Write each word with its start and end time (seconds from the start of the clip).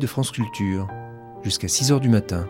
de 0.00 0.06
France 0.06 0.32
Culture, 0.32 0.88
jusqu'à 1.42 1.68
6 1.68 1.92
heures 1.92 2.00
du 2.00 2.08
matin. 2.08 2.48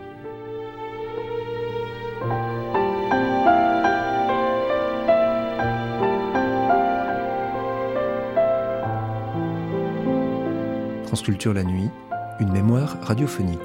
France 11.05 11.21
Culture 11.23 11.53
la 11.53 11.63
nuit, 11.63 11.89
une 12.39 12.53
mémoire 12.53 12.97
radiophonique. 13.01 13.59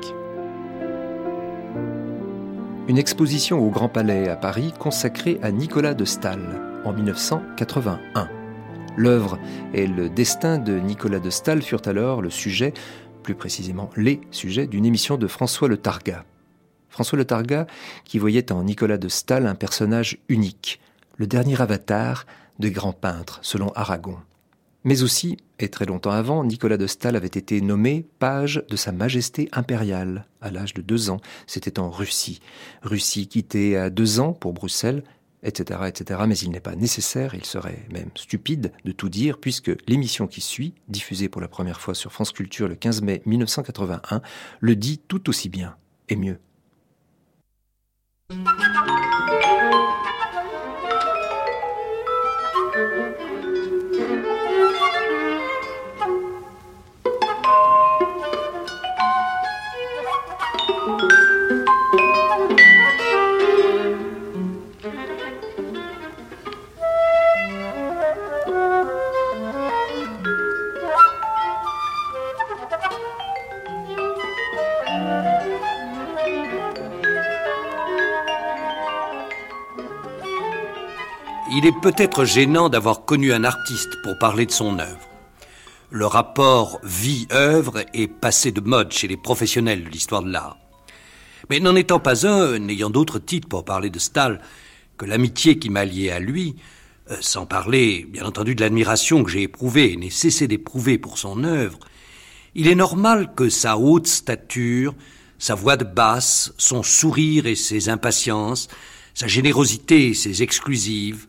Une 2.89 2.99
exposition 2.99 3.65
au 3.65 3.71
Grand 3.71 3.89
Palais 3.89 4.29
à 4.29 4.37
Paris 4.37 4.75
consacrée 4.79 5.39
à 5.43 5.53
Nicolas 5.53 5.95
de 5.95 6.05
Staël 6.05 6.61
en 6.85 6.93
1981. 6.93 8.29
L'œuvre 8.97 9.39
et 9.75 9.87
le 9.87 10.09
destin 10.09 10.59
de 10.59 10.79
Nicolas 10.79 11.21
de 11.21 11.31
Staël 11.31 11.63
furent 11.63 11.87
alors 11.87 12.23
le 12.23 12.31
sujet, 12.31 12.73
plus 13.27 13.35
précisément 13.35 13.91
les 13.97 14.21
sujets, 14.31 14.69
d'une 14.69 14.87
émission 14.87 15.17
de 15.17 15.27
François 15.27 15.67
Le 15.67 15.77
Targa. 15.77 16.25
François 16.89 17.19
Le 17.19 17.25
Targa 17.25 17.67
qui 18.05 18.21
voyait 18.21 18.53
en 18.53 18.63
Nicolas 18.63 18.99
de 18.99 19.09
Staël 19.09 19.49
un 19.49 19.57
personnage 19.57 20.19
unique, 20.29 20.81
le 21.17 21.27
dernier 21.27 21.61
avatar 21.61 22.25
de 22.61 22.69
grands 22.69 22.93
peintres, 22.93 23.41
selon 23.43 23.73
Aragon. 23.75 24.17
Mais 24.85 25.03
aussi, 25.03 25.39
et 25.59 25.69
très 25.71 25.87
longtemps 25.87 26.13
avant, 26.13 26.45
Nicolas 26.45 26.77
de 26.77 26.87
Staël 26.87 27.17
avait 27.17 27.27
été 27.27 27.61
nommé 27.61 28.07
page 28.21 28.63
de 28.71 28.77
Sa 28.77 28.93
Majesté 28.93 29.49
impériale 29.51 30.27
à 30.41 30.53
l'âge 30.53 30.75
de 30.75 30.83
deux 30.83 31.11
ans. 31.11 31.21
C'était 31.49 31.81
en 31.81 31.91
Russie. 31.91 32.41
Russie 32.83 33.27
quittée 33.27 33.77
à 33.77 33.91
deux 33.91 34.21
ans 34.21 34.35
pour 34.35 34.53
Bruxelles 34.53 35.03
etc., 35.47 35.81
etc. 35.87 36.21
Mais 36.27 36.37
il 36.37 36.51
n'est 36.51 36.61
pas 36.61 36.75
nécessaire, 36.77 37.35
il 37.35 37.45
serait 37.45 37.87
même 37.91 38.11
stupide 38.15 38.73
de 38.85 38.93
tout 38.93 39.09
dire, 39.09 39.39
puisque 39.39 39.71
l'émission 39.87 40.27
qui 40.27 40.41
suit, 40.41 40.75
diffusée 40.89 41.29
pour 41.29 41.41
la 41.41 41.49
première 41.49 41.81
fois 41.81 41.95
sur 41.95 42.13
France 42.13 42.33
Culture 42.33 42.69
le 42.69 42.75
15 42.75 43.03
mai 43.03 43.23
1981, 43.25 44.21
le 44.61 44.77
dit 44.77 44.99
tout 44.99 45.29
aussi 45.29 45.49
bien 45.49 45.77
et 46.09 46.17
mieux. 46.17 46.39
Il 81.59 81.65
est 81.65 81.81
peut-être 81.81 82.27
gênant 82.27 82.69
d'avoir 82.69 83.07
connu 83.07 83.33
un 83.33 83.43
artiste 83.43 84.03
pour 84.03 84.19
parler 84.19 84.45
de 84.45 84.51
son 84.51 84.79
œuvre. 84.79 85.09
Le 85.91 86.05
rapport 86.05 86.79
vie-œuvre 86.85 87.83
est 87.95 88.09
passé 88.09 88.53
de 88.53 88.61
mode 88.61 88.93
chez 88.93 89.09
les 89.09 89.17
professionnels 89.17 89.83
de 89.83 89.89
l'histoire 89.89 90.23
de 90.23 90.31
l'art. 90.31 90.59
Mais 91.49 91.59
n'en 91.59 91.75
étant 91.75 91.99
pas 91.99 92.27
un, 92.27 92.59
n'ayant 92.59 92.91
d'autre 92.91 93.19
titre 93.19 93.49
pour 93.49 93.65
parler 93.65 93.89
de 93.89 93.99
Stahl 93.99 94.43
que 94.99 95.07
l'amitié 95.07 95.59
qui 95.59 95.71
m'a 95.71 95.87
lié 95.87 96.11
à 96.11 96.21
lui, 96.21 96.57
euh, 97.11 97.17
sans 97.23 97.47
parler, 97.47 98.07
bien 98.07 98.27
entendu, 98.27 98.55
de 98.55 98.61
l'admiration 98.61 99.25
que 99.25 99.31
j'ai 99.31 99.45
éprouvée 99.45 99.95
et 99.95 99.97
n'ai 99.97 100.11
cessé 100.11 100.47
d'éprouver 100.47 100.99
pour 100.99 101.17
son 101.17 101.43
œuvre, 101.43 101.79
il 102.55 102.69
est 102.69 102.75
normal 102.75 103.33
que 103.35 103.49
sa 103.49 103.79
haute 103.79 104.09
stature, 104.09 104.95
sa 105.39 105.55
voix 105.55 105.79
de 105.79 105.85
basse, 105.85 106.53
son 106.59 106.83
sourire 106.83 107.47
et 107.47 107.57
ses 107.57 107.89
impatiences, 107.89 108.69
sa 109.15 109.27
générosité 109.27 110.09
et 110.09 110.15
ses 110.15 110.43
exclusives, 110.43 111.27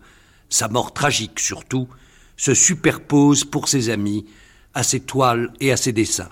sa 0.50 0.68
mort 0.68 0.94
tragique 0.94 1.40
surtout, 1.40 1.88
se 2.36 2.54
superpose 2.54 3.44
pour 3.46 3.68
ses 3.68 3.90
amis 3.90 4.26
à 4.74 4.84
ses 4.84 5.00
toiles 5.00 5.52
et 5.60 5.72
à 5.72 5.78
ses 5.78 5.92
dessins. 5.92 6.30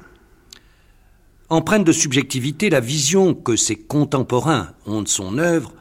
Empreinte 1.50 1.84
de 1.84 1.92
subjectivité, 1.92 2.70
la 2.70 2.80
vision 2.80 3.34
que 3.34 3.56
ses 3.56 3.76
contemporains 3.76 4.74
ont 4.86 5.02
de 5.02 5.08
son 5.08 5.38
œuvre 5.38 5.74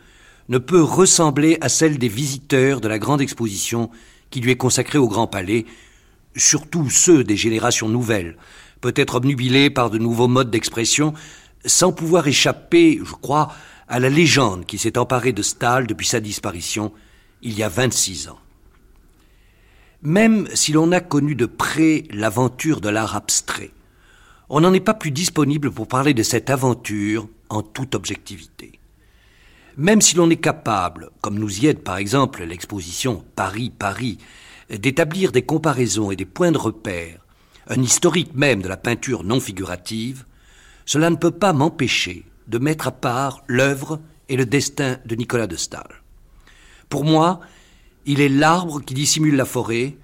ne 0.49 0.59
peut 0.59 0.83
ressembler 0.83 1.57
à 1.61 1.69
celle 1.69 1.99
des 1.99 2.09
visiteurs 2.09 2.81
de 2.81 2.89
la 2.89 2.99
grande 2.99 3.21
exposition 3.21 3.91
qui 4.31 4.41
lui 4.41 4.51
est 4.51 4.57
consacrée 4.57 4.99
au 4.99 5.09
Grand 5.09 5.27
Palais, 5.27 5.65
surtout 6.37 6.91
ceux 6.91 7.25
des 7.25 7.37
générations 7.37 7.89
nouvelles, 7.89 8.37
peut-être 8.81 9.15
obnubilés 9.15 9.71
par 9.71 9.91
de 9.91 9.99
nouveaux 9.99 10.29
modes 10.29 10.51
d'expression, 10.51 11.15
sans 11.65 11.93
pouvoir 11.93 12.27
échapper, 12.29 13.01
je 13.03 13.13
crois, 13.13 13.53
à 13.89 14.01
la 14.01 14.11
légende 14.11 14.67
qui 14.67 14.77
s'est 14.77 14.99
emparée 14.99 15.33
de 15.33 15.43
Stahl 15.43 15.87
depuis 15.87 16.07
sa 16.07 16.21
disparition 16.21 16.93
il 17.45 17.57
y 17.57 17.63
a 17.63 17.69
26 17.69 18.29
ans. 18.29 18.39
Même 20.03 20.49
si 20.55 20.73
l'on 20.73 20.93
a 20.93 21.01
connu 21.01 21.35
de 21.35 21.47
près 21.47 22.05
l'aventure 22.11 22.81
de 22.81 22.89
l'art 22.89 23.17
abstrait, 23.17 23.71
on 24.49 24.61
n'en 24.61 24.73
est 24.73 24.81
pas 24.81 24.95
plus 24.95 25.11
disponible 25.11 25.71
pour 25.71 25.87
parler 25.87 26.15
de 26.15 26.23
cette 26.23 26.51
aventure 26.51 27.29
en 27.51 27.63
toute 27.63 27.95
objectivité. 27.95 28.81
Même 29.77 30.01
si 30.01 30.17
l'on 30.17 30.31
est 30.31 30.37
capable, 30.37 31.11
comme 31.21 31.39
nous 31.39 31.61
y 31.61 31.67
aide 31.67 31.81
par 31.81 31.97
exemple 31.97 32.45
l'exposition 32.45 33.25
Paris-Paris, 33.37 34.19
d'établir 34.71 35.33
des 35.33 35.43
comparaisons 35.43 36.11
et 36.11 36.17
des 36.17 36.25
points 36.25 36.53
de 36.53 36.59
repère, 36.59 37.25
un 37.69 37.83
historique 37.83 38.35
même 38.35 38.63
de 38.63 38.69
la 38.69 38.77
peinture 38.77 39.25
non 39.25 39.41
figurative, 39.41 40.25
cela 40.87 41.11
ne 41.11 41.17
peut 41.17 41.31
pas 41.31 41.53
m'empêcher 41.53 42.25
de 42.47 42.59
mettre 42.59 42.89
à 42.89 42.93
part 42.93 43.43
l'œuvre 43.47 44.01
et 44.29 44.37
le 44.37 44.47
destin 44.47 44.99
de 45.05 45.15
Nicolas 45.15 45.47
de 45.47 45.57
Stahl. 45.57 46.04
Pour 46.89 47.05
moi, 47.05 47.41
il 48.07 48.21
est 48.21 48.29
l'arbre 48.29 48.81
qui 48.81 48.95
dissimule 48.95 49.37
la 49.37 49.45
forêt, 49.45 49.97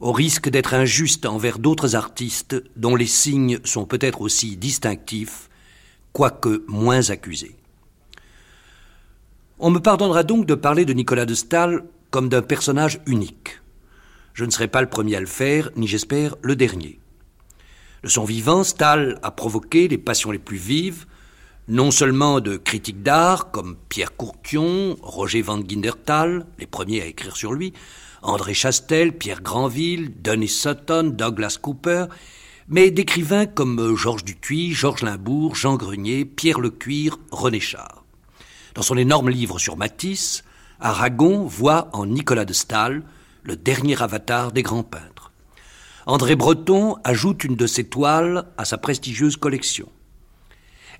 au 0.00 0.12
risque 0.12 0.48
d'être 0.48 0.74
injuste 0.74 1.26
envers 1.26 1.58
d'autres 1.58 1.96
artistes 1.96 2.62
dont 2.76 2.94
les 2.94 3.06
signes 3.06 3.58
sont 3.64 3.84
peut-être 3.84 4.20
aussi 4.20 4.56
distinctifs, 4.56 5.48
quoique 6.12 6.64
moins 6.68 7.10
accusés. 7.10 7.56
On 9.58 9.70
me 9.70 9.80
pardonnera 9.80 10.22
donc 10.22 10.46
de 10.46 10.54
parler 10.54 10.84
de 10.84 10.92
Nicolas 10.92 11.26
de 11.26 11.34
Stahl 11.34 11.84
comme 12.10 12.28
d'un 12.28 12.42
personnage 12.42 13.00
unique. 13.06 13.60
Je 14.34 14.44
ne 14.44 14.50
serai 14.50 14.68
pas 14.68 14.82
le 14.82 14.88
premier 14.88 15.16
à 15.16 15.20
le 15.20 15.26
faire, 15.26 15.70
ni 15.74 15.88
j'espère 15.88 16.36
le 16.42 16.54
dernier. 16.54 17.00
De 18.04 18.08
son 18.08 18.24
vivant, 18.24 18.62
Stahl 18.62 19.18
a 19.24 19.32
provoqué 19.32 19.88
les 19.88 19.98
passions 19.98 20.30
les 20.30 20.38
plus 20.38 20.56
vives, 20.56 21.06
non 21.68 21.90
seulement 21.90 22.40
de 22.40 22.56
critiques 22.56 23.02
d'art 23.02 23.50
comme 23.50 23.76
Pierre 23.90 24.16
Courtion, 24.16 24.96
Roger 25.02 25.42
Van 25.42 25.60
Gindertal, 25.60 26.46
les 26.58 26.66
premiers 26.66 27.02
à 27.02 27.06
écrire 27.06 27.36
sur 27.36 27.52
lui, 27.52 27.74
André 28.22 28.54
Chastel, 28.54 29.12
Pierre 29.12 29.42
Granville, 29.42 30.12
Denis 30.22 30.48
Sutton, 30.48 31.12
Douglas 31.14 31.58
Cooper, 31.60 32.06
mais 32.68 32.90
d'écrivains 32.90 33.44
comme 33.44 33.94
Georges 33.96 34.24
Dutuy, 34.24 34.72
Georges 34.72 35.02
Limbourg, 35.02 35.54
Jean 35.54 35.76
Grenier, 35.76 36.24
Pierre 36.24 36.60
Lecuir, 36.60 37.18
René 37.30 37.60
Char. 37.60 38.04
Dans 38.74 38.82
son 38.82 38.96
énorme 38.96 39.28
livre 39.28 39.58
sur 39.58 39.76
Matisse, 39.76 40.44
Aragon 40.80 41.44
voit 41.44 41.90
en 41.92 42.06
Nicolas 42.06 42.46
de 42.46 42.52
Stahl 42.54 43.02
le 43.42 43.56
dernier 43.56 44.02
avatar 44.02 44.52
des 44.52 44.62
grands 44.62 44.82
peintres. 44.82 45.32
André 46.06 46.34
Breton 46.34 46.96
ajoute 47.04 47.44
une 47.44 47.56
de 47.56 47.66
ses 47.66 47.84
toiles 47.84 48.46
à 48.56 48.64
sa 48.64 48.78
prestigieuse 48.78 49.36
collection. 49.36 49.90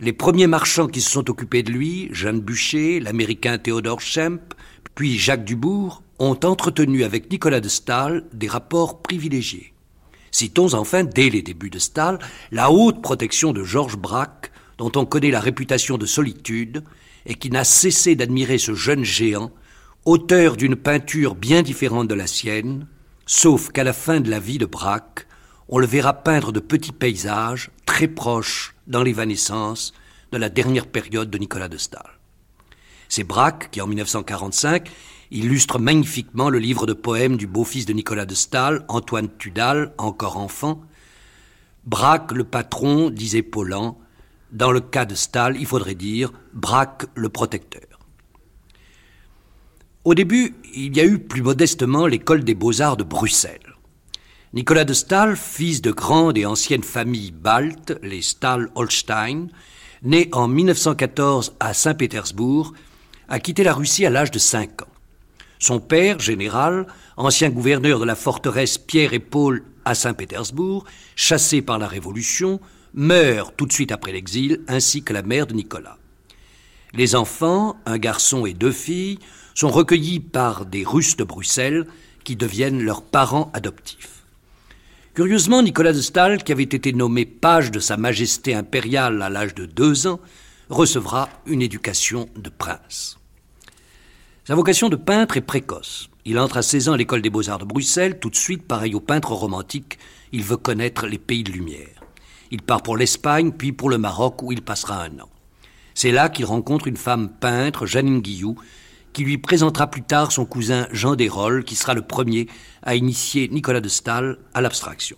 Les 0.00 0.12
premiers 0.12 0.46
marchands 0.46 0.86
qui 0.86 1.00
se 1.00 1.10
sont 1.10 1.28
occupés 1.28 1.64
de 1.64 1.72
lui, 1.72 2.08
Jeanne 2.12 2.38
Bûcher, 2.38 3.00
l'américain 3.00 3.58
Théodore 3.58 4.00
Schemp, 4.00 4.54
puis 4.94 5.18
Jacques 5.18 5.44
Dubourg, 5.44 6.04
ont 6.20 6.38
entretenu 6.44 7.02
avec 7.02 7.32
Nicolas 7.32 7.58
de 7.58 7.68
Stahl 7.68 8.24
des 8.32 8.46
rapports 8.46 9.02
privilégiés. 9.02 9.72
Citons 10.30 10.74
enfin, 10.74 11.02
dès 11.02 11.30
les 11.30 11.42
débuts 11.42 11.70
de 11.70 11.80
Stahl, 11.80 12.20
la 12.52 12.70
haute 12.70 13.02
protection 13.02 13.52
de 13.52 13.64
Georges 13.64 13.96
Braque, 13.96 14.52
dont 14.76 14.92
on 14.94 15.04
connaît 15.04 15.32
la 15.32 15.40
réputation 15.40 15.98
de 15.98 16.06
solitude, 16.06 16.84
et 17.26 17.34
qui 17.34 17.50
n'a 17.50 17.64
cessé 17.64 18.14
d'admirer 18.14 18.58
ce 18.58 18.74
jeune 18.74 19.02
géant, 19.02 19.50
auteur 20.04 20.56
d'une 20.56 20.76
peinture 20.76 21.34
bien 21.34 21.62
différente 21.62 22.06
de 22.06 22.14
la 22.14 22.28
sienne, 22.28 22.86
sauf 23.26 23.70
qu'à 23.70 23.82
la 23.82 23.92
fin 23.92 24.20
de 24.20 24.30
la 24.30 24.38
vie 24.38 24.58
de 24.58 24.66
Braque, 24.66 25.26
on 25.68 25.78
le 25.78 25.86
verra 25.86 26.12
peindre 26.12 26.52
de 26.52 26.60
petits 26.60 26.92
paysages 26.92 27.72
très 27.84 28.06
proches 28.06 28.76
dans 28.88 29.02
l'évanescence 29.02 29.92
de 30.32 30.38
la 30.38 30.48
dernière 30.48 30.86
période 30.86 31.30
de 31.30 31.38
Nicolas 31.38 31.68
de 31.68 31.76
Stahl. 31.76 32.18
C'est 33.08 33.24
Braque 33.24 33.70
qui, 33.70 33.80
en 33.80 33.86
1945, 33.86 34.90
illustre 35.30 35.78
magnifiquement 35.78 36.50
le 36.50 36.58
livre 36.58 36.86
de 36.86 36.92
poèmes 36.92 37.36
du 37.36 37.46
beau-fils 37.46 37.86
de 37.86 37.92
Nicolas 37.92 38.26
de 38.26 38.34
Stahl, 38.34 38.84
Antoine 38.88 39.28
Tudal, 39.38 39.92
encore 39.98 40.36
enfant. 40.36 40.82
Braque 41.84 42.32
le 42.32 42.44
patron, 42.44 43.10
disait 43.10 43.42
Paulan. 43.42 43.98
Dans 44.52 44.72
le 44.72 44.80
cas 44.80 45.04
de 45.04 45.14
Stahl, 45.14 45.56
il 45.58 45.66
faudrait 45.66 45.94
dire 45.94 46.32
Braque 46.52 47.06
le 47.14 47.28
protecteur. 47.28 47.82
Au 50.04 50.14
début, 50.14 50.54
il 50.74 50.96
y 50.96 51.00
a 51.00 51.04
eu 51.04 51.18
plus 51.18 51.42
modestement 51.42 52.06
l'école 52.06 52.44
des 52.44 52.54
beaux-arts 52.54 52.96
de 52.96 53.04
Bruxelles. 53.04 53.74
Nicolas 54.54 54.86
de 54.86 54.94
Stahl, 54.94 55.36
fils 55.36 55.82
de 55.82 55.90
grande 55.90 56.38
et 56.38 56.46
ancienne 56.46 56.82
famille 56.82 57.32
balte, 57.32 57.98
les 58.02 58.22
Stahl-Holstein, 58.22 59.48
né 60.02 60.30
en 60.32 60.48
1914 60.48 61.54
à 61.60 61.74
Saint-Pétersbourg, 61.74 62.72
a 63.28 63.40
quitté 63.40 63.62
la 63.62 63.74
Russie 63.74 64.06
à 64.06 64.10
l'âge 64.10 64.30
de 64.30 64.38
5 64.38 64.82
ans. 64.82 64.92
Son 65.58 65.80
père, 65.80 66.18
général, 66.18 66.86
ancien 67.18 67.50
gouverneur 67.50 67.98
de 67.98 68.06
la 68.06 68.14
forteresse 68.14 68.78
Pierre 68.78 69.12
et 69.12 69.18
Paul 69.18 69.64
à 69.84 69.94
Saint-Pétersbourg, 69.94 70.86
chassé 71.14 71.60
par 71.60 71.78
la 71.78 71.86
Révolution, 71.86 72.58
meurt 72.94 73.54
tout 73.54 73.66
de 73.66 73.72
suite 73.72 73.92
après 73.92 74.12
l'exil, 74.12 74.62
ainsi 74.66 75.02
que 75.02 75.12
la 75.12 75.22
mère 75.22 75.46
de 75.46 75.52
Nicolas. 75.52 75.98
Les 76.94 77.14
enfants, 77.14 77.76
un 77.84 77.98
garçon 77.98 78.46
et 78.46 78.54
deux 78.54 78.72
filles, 78.72 79.18
sont 79.54 79.68
recueillis 79.68 80.20
par 80.20 80.64
des 80.64 80.84
Russes 80.84 81.18
de 81.18 81.24
Bruxelles 81.24 81.86
qui 82.24 82.34
deviennent 82.34 82.80
leurs 82.80 83.02
parents 83.02 83.50
adoptifs. 83.52 84.17
Curieusement, 85.18 85.62
Nicolas 85.62 85.92
de 85.92 86.00
Stahl, 86.00 86.44
qui 86.44 86.52
avait 86.52 86.62
été 86.62 86.92
nommé 86.92 87.26
page 87.26 87.72
de 87.72 87.80
Sa 87.80 87.96
Majesté 87.96 88.54
impériale 88.54 89.20
à 89.20 89.28
l'âge 89.28 89.52
de 89.52 89.66
deux 89.66 90.06
ans, 90.06 90.20
recevra 90.68 91.28
une 91.44 91.60
éducation 91.60 92.28
de 92.36 92.48
prince. 92.48 93.18
Sa 94.44 94.54
vocation 94.54 94.88
de 94.88 94.94
peintre 94.94 95.36
est 95.36 95.40
précoce. 95.40 96.08
Il 96.24 96.38
entre 96.38 96.58
à 96.58 96.62
16 96.62 96.90
ans 96.90 96.92
à 96.92 96.96
l'école 96.96 97.20
des 97.20 97.30
beaux-arts 97.30 97.58
de 97.58 97.64
Bruxelles, 97.64 98.20
tout 98.20 98.30
de 98.30 98.36
suite, 98.36 98.62
pareil 98.62 98.94
au 98.94 99.00
peintre 99.00 99.32
romantique, 99.32 99.98
il 100.30 100.44
veut 100.44 100.56
connaître 100.56 101.08
les 101.08 101.18
pays 101.18 101.42
de 101.42 101.50
lumière. 101.50 102.04
Il 102.52 102.62
part 102.62 102.84
pour 102.84 102.96
l'Espagne, 102.96 103.50
puis 103.50 103.72
pour 103.72 103.90
le 103.90 103.98
Maroc, 103.98 104.40
où 104.44 104.52
il 104.52 104.62
passera 104.62 105.02
un 105.02 105.18
an. 105.18 105.28
C'est 105.94 106.12
là 106.12 106.28
qu'il 106.28 106.44
rencontre 106.44 106.86
une 106.86 106.96
femme 106.96 107.28
peintre, 107.28 107.86
Janine 107.86 108.20
Guillou, 108.20 108.54
qui 109.12 109.24
lui 109.24 109.38
présentera 109.38 109.86
plus 109.86 110.02
tard 110.02 110.32
son 110.32 110.44
cousin 110.44 110.86
Jean 110.92 111.16
Desrolles, 111.16 111.64
qui 111.64 111.74
sera 111.74 111.94
le 111.94 112.02
premier 112.02 112.46
à 112.82 112.94
initier 112.94 113.48
Nicolas 113.48 113.80
de 113.80 113.88
Stahl 113.88 114.38
à 114.54 114.60
l'abstraction. 114.60 115.16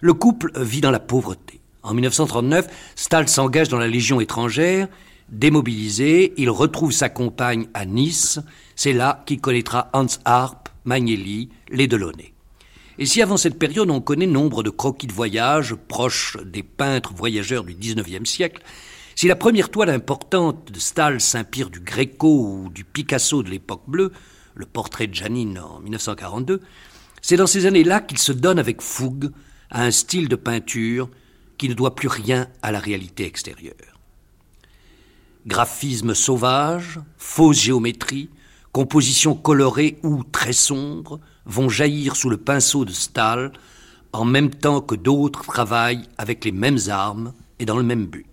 Le 0.00 0.14
couple 0.14 0.50
vit 0.56 0.80
dans 0.80 0.90
la 0.90 1.00
pauvreté. 1.00 1.60
En 1.82 1.94
1939, 1.94 2.66
Stahl 2.96 3.28
s'engage 3.28 3.68
dans 3.68 3.78
la 3.78 3.88
Légion 3.88 4.20
étrangère. 4.20 4.88
Démobilisé, 5.28 6.34
il 6.36 6.50
retrouve 6.50 6.92
sa 6.92 7.08
compagne 7.08 7.68
à 7.74 7.84
Nice. 7.84 8.38
C'est 8.76 8.92
là 8.92 9.22
qu'il 9.26 9.40
connaîtra 9.40 9.90
Hans 9.92 10.06
Harp, 10.24 10.68
Magnelli, 10.84 11.48
les 11.70 11.86
Delaunay. 11.86 12.32
Et 12.98 13.06
si 13.06 13.22
avant 13.22 13.36
cette 13.36 13.58
période 13.58 13.90
on 13.90 14.00
connaît 14.00 14.26
nombre 14.26 14.62
de 14.62 14.70
croquis 14.70 15.06
de 15.06 15.12
voyage 15.12 15.74
proches 15.74 16.36
des 16.44 16.62
peintres 16.62 17.14
voyageurs 17.14 17.64
du 17.64 17.74
XIXe 17.74 18.28
siècle, 18.28 18.62
si 19.14 19.28
la 19.28 19.36
première 19.36 19.70
toile 19.70 19.90
importante 19.90 20.70
de 20.72 20.78
Stahl 20.78 21.20
s'inspire 21.20 21.70
du 21.70 21.80
Gréco 21.80 22.28
ou 22.28 22.70
du 22.70 22.84
Picasso 22.84 23.42
de 23.42 23.50
l'époque 23.50 23.84
bleue, 23.86 24.12
le 24.54 24.66
portrait 24.66 25.06
de 25.06 25.14
Janine 25.14 25.58
en 25.58 25.80
1942, 25.80 26.60
c'est 27.20 27.36
dans 27.36 27.46
ces 27.46 27.66
années-là 27.66 28.00
qu'il 28.00 28.18
se 28.18 28.32
donne 28.32 28.58
avec 28.58 28.82
fougue 28.82 29.30
à 29.70 29.84
un 29.84 29.90
style 29.90 30.28
de 30.28 30.36
peinture 30.36 31.08
qui 31.56 31.68
ne 31.68 31.74
doit 31.74 31.94
plus 31.94 32.08
rien 32.08 32.48
à 32.62 32.72
la 32.72 32.80
réalité 32.80 33.24
extérieure. 33.24 33.74
Graphisme 35.46 36.14
sauvage, 36.14 37.00
fausse 37.16 37.60
géométrie, 37.60 38.30
composition 38.72 39.34
colorée 39.34 39.98
ou 40.02 40.24
très 40.24 40.52
sombre 40.52 41.20
vont 41.46 41.68
jaillir 41.68 42.16
sous 42.16 42.30
le 42.30 42.36
pinceau 42.36 42.84
de 42.84 42.92
Stahl 42.92 43.52
en 44.12 44.24
même 44.24 44.50
temps 44.50 44.80
que 44.80 44.94
d'autres 44.94 45.44
travaillent 45.44 46.08
avec 46.18 46.44
les 46.44 46.52
mêmes 46.52 46.78
armes 46.88 47.32
et 47.58 47.64
dans 47.64 47.76
le 47.76 47.82
même 47.82 48.06
but. 48.06 48.26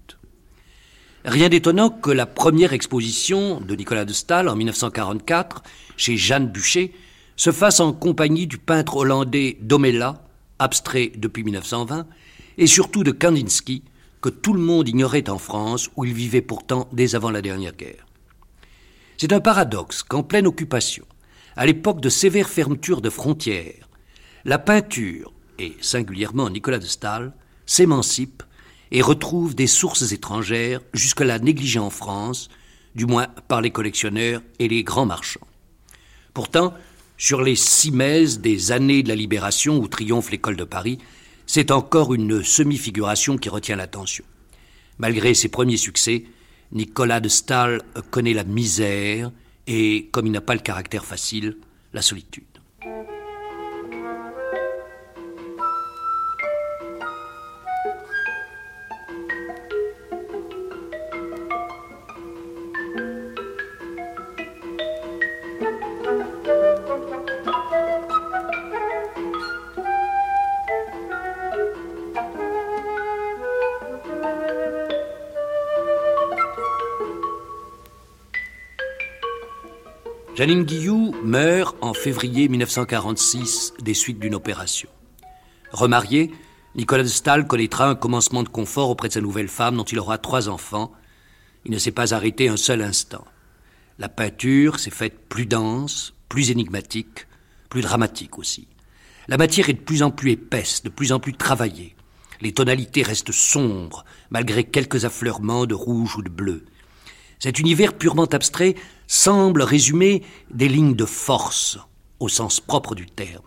Rien 1.25 1.49
d'étonnant 1.49 1.89
que 1.89 2.11
la 2.11 2.25
première 2.25 2.71
exposition 2.71 3.59
de 3.59 3.75
Nicolas 3.75 4.05
de 4.05 4.13
Stahl 4.13 4.47
en 4.47 4.55
1944 4.55 5.63
chez 5.97 6.15
Jeanne 6.15 6.47
Bûcher 6.47 6.93
se 7.35 7.51
fasse 7.51 7.81
en 7.81 7.91
compagnie 7.91 8.47
du 8.47 8.57
peintre 8.57 8.95
hollandais 8.95 9.57
Domela, 9.61 10.23
abstrait 10.59 11.11
depuis 11.17 11.43
1920, 11.43 12.07
et 12.57 12.67
surtout 12.67 13.03
de 13.03 13.11
Kandinsky, 13.11 13.83
que 14.21 14.29
tout 14.29 14.53
le 14.53 14.61
monde 14.61 14.87
ignorait 14.87 15.29
en 15.29 15.37
France, 15.37 15.89
où 15.95 16.05
il 16.05 16.13
vivait 16.13 16.41
pourtant 16.41 16.87
dès 16.93 17.15
avant 17.15 17.31
la 17.31 17.41
dernière 17.41 17.75
guerre. 17.75 18.05
C'est 19.17 19.33
un 19.33 19.39
paradoxe 19.41 20.03
qu'en 20.03 20.23
pleine 20.23 20.47
occupation, 20.47 21.05
à 21.57 21.65
l'époque 21.65 21.99
de 21.99 22.09
sévères 22.09 22.49
fermetures 22.49 23.01
de 23.01 23.09
frontières, 23.09 23.89
la 24.45 24.57
peinture, 24.57 25.33
et 25.57 25.75
singulièrement 25.81 26.49
Nicolas 26.49 26.79
de 26.79 26.85
Stahl, 26.85 27.33
s'émancipe 27.65 28.43
et 28.91 29.01
retrouve 29.01 29.55
des 29.55 29.67
sources 29.67 30.11
étrangères 30.11 30.81
jusque-là 30.93 31.39
négligées 31.39 31.79
en 31.79 31.89
France, 31.89 32.49
du 32.95 33.05
moins 33.05 33.27
par 33.47 33.61
les 33.61 33.71
collectionneurs 33.71 34.41
et 34.57 34.67
les 34.67 34.83
grands 34.83 35.05
marchands. 35.05 35.47
Pourtant, 36.33 36.73
sur 37.17 37.41
les 37.41 37.55
six 37.55 37.91
mèses 37.91 38.39
des 38.39 38.71
années 38.71 39.03
de 39.03 39.09
la 39.09 39.15
libération 39.15 39.77
où 39.77 39.87
triomphe 39.87 40.31
l'école 40.31 40.55
de 40.55 40.63
Paris, 40.63 40.99
c'est 41.45 41.71
encore 41.71 42.13
une 42.13 42.43
semi-figuration 42.43 43.37
qui 43.37 43.49
retient 43.49 43.75
l'attention. 43.75 44.23
Malgré 44.97 45.33
ses 45.33 45.49
premiers 45.49 45.77
succès, 45.77 46.25
Nicolas 46.71 47.19
de 47.19 47.29
Stahl 47.29 47.81
connaît 48.11 48.33
la 48.33 48.43
misère 48.43 49.31
et, 49.67 50.09
comme 50.11 50.27
il 50.27 50.31
n'a 50.31 50.41
pas 50.41 50.53
le 50.53 50.61
caractère 50.61 51.05
facile, 51.05 51.57
la 51.93 52.01
solitude. 52.01 52.43
Janine 80.39 80.63
Guillou 80.63 81.13
meurt 81.21 81.75
en 81.81 81.93
février 81.93 82.47
1946 82.47 83.73
des 83.81 83.93
suites 83.93 84.19
d'une 84.19 84.35
opération. 84.35 84.87
Remarié, 85.73 86.31
Nicolas 86.75 87.03
de 87.03 87.09
Stahl 87.09 87.45
connaîtra 87.45 87.89
un 87.89 87.95
commencement 87.95 88.41
de 88.43 88.47
confort 88.47 88.89
auprès 88.89 89.09
de 89.09 89.13
sa 89.15 89.19
nouvelle 89.19 89.49
femme 89.49 89.75
dont 89.75 89.83
il 89.83 89.99
aura 89.99 90.17
trois 90.17 90.47
enfants. 90.47 90.93
Il 91.65 91.73
ne 91.73 91.77
s'est 91.77 91.91
pas 91.91 92.13
arrêté 92.13 92.47
un 92.47 92.55
seul 92.55 92.81
instant. 92.81 93.25
La 93.97 94.07
peinture 94.07 94.79
s'est 94.79 94.91
faite 94.91 95.27
plus 95.27 95.45
dense, 95.45 96.13
plus 96.29 96.51
énigmatique, 96.51 97.27
plus 97.67 97.81
dramatique 97.81 98.39
aussi. 98.39 98.69
La 99.27 99.35
matière 99.35 99.67
est 99.67 99.73
de 99.73 99.81
plus 99.81 100.03
en 100.03 100.09
plus 100.09 100.31
épaisse, 100.31 100.83
de 100.83 100.89
plus 100.89 101.11
en 101.11 101.19
plus 101.19 101.33
travaillée. 101.33 101.97
Les 102.39 102.53
tonalités 102.53 103.03
restent 103.03 103.33
sombres, 103.33 104.05
malgré 104.29 104.63
quelques 104.63 105.03
affleurements 105.03 105.65
de 105.65 105.75
rouge 105.75 106.15
ou 106.15 106.21
de 106.21 106.29
bleu. 106.29 106.63
Cet 107.39 107.59
univers 107.59 107.93
purement 107.93 108.25
abstrait 108.25 108.75
semble 109.09 109.63
résumer 109.63 110.23
des 110.51 110.69
lignes 110.69 110.95
de 110.95 111.03
force, 111.03 111.79
au 112.19 112.29
sens 112.29 112.59
propre 112.59 112.93
du 112.93 113.07
terme. 113.07 113.43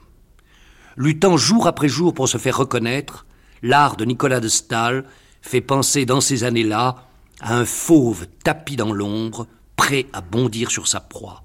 Luttant 0.97 1.37
jour 1.37 1.69
après 1.69 1.89
jour 1.89 2.13
pour 2.13 2.29
se 2.29 2.37
faire 2.37 2.59
reconnaître, 2.59 3.27
l'art 3.63 3.97
de 3.97 4.05
Nicolas 4.05 4.41
de 4.41 4.49
Stahl 4.49 5.05
fait 5.41 5.61
penser 5.61 6.05
dans 6.05 6.21
ces 6.21 6.43
années-là 6.43 7.07
à 7.41 7.57
un 7.57 7.65
fauve 7.65 8.27
tapis 8.43 8.75
dans 8.75 8.93
l'ombre, 8.93 9.47
prêt 9.77 10.07
à 10.13 10.21
bondir 10.21 10.71
sur 10.71 10.89
sa 10.89 11.01
proie. 11.01 11.45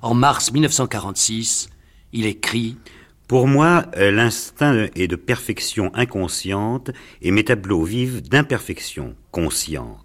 En 0.00 0.14
mars 0.14 0.50
1946, 0.50 1.68
il 2.14 2.24
écrit 2.24 2.78
Pour 3.28 3.46
moi, 3.46 3.84
l'instinct 3.94 4.86
est 4.94 5.06
de 5.06 5.16
perfection 5.16 5.90
inconsciente 5.94 6.90
et 7.20 7.30
mes 7.30 7.44
tableaux 7.44 7.84
vivent 7.84 8.22
d'imperfection 8.22 9.14
consciente. 9.30 10.03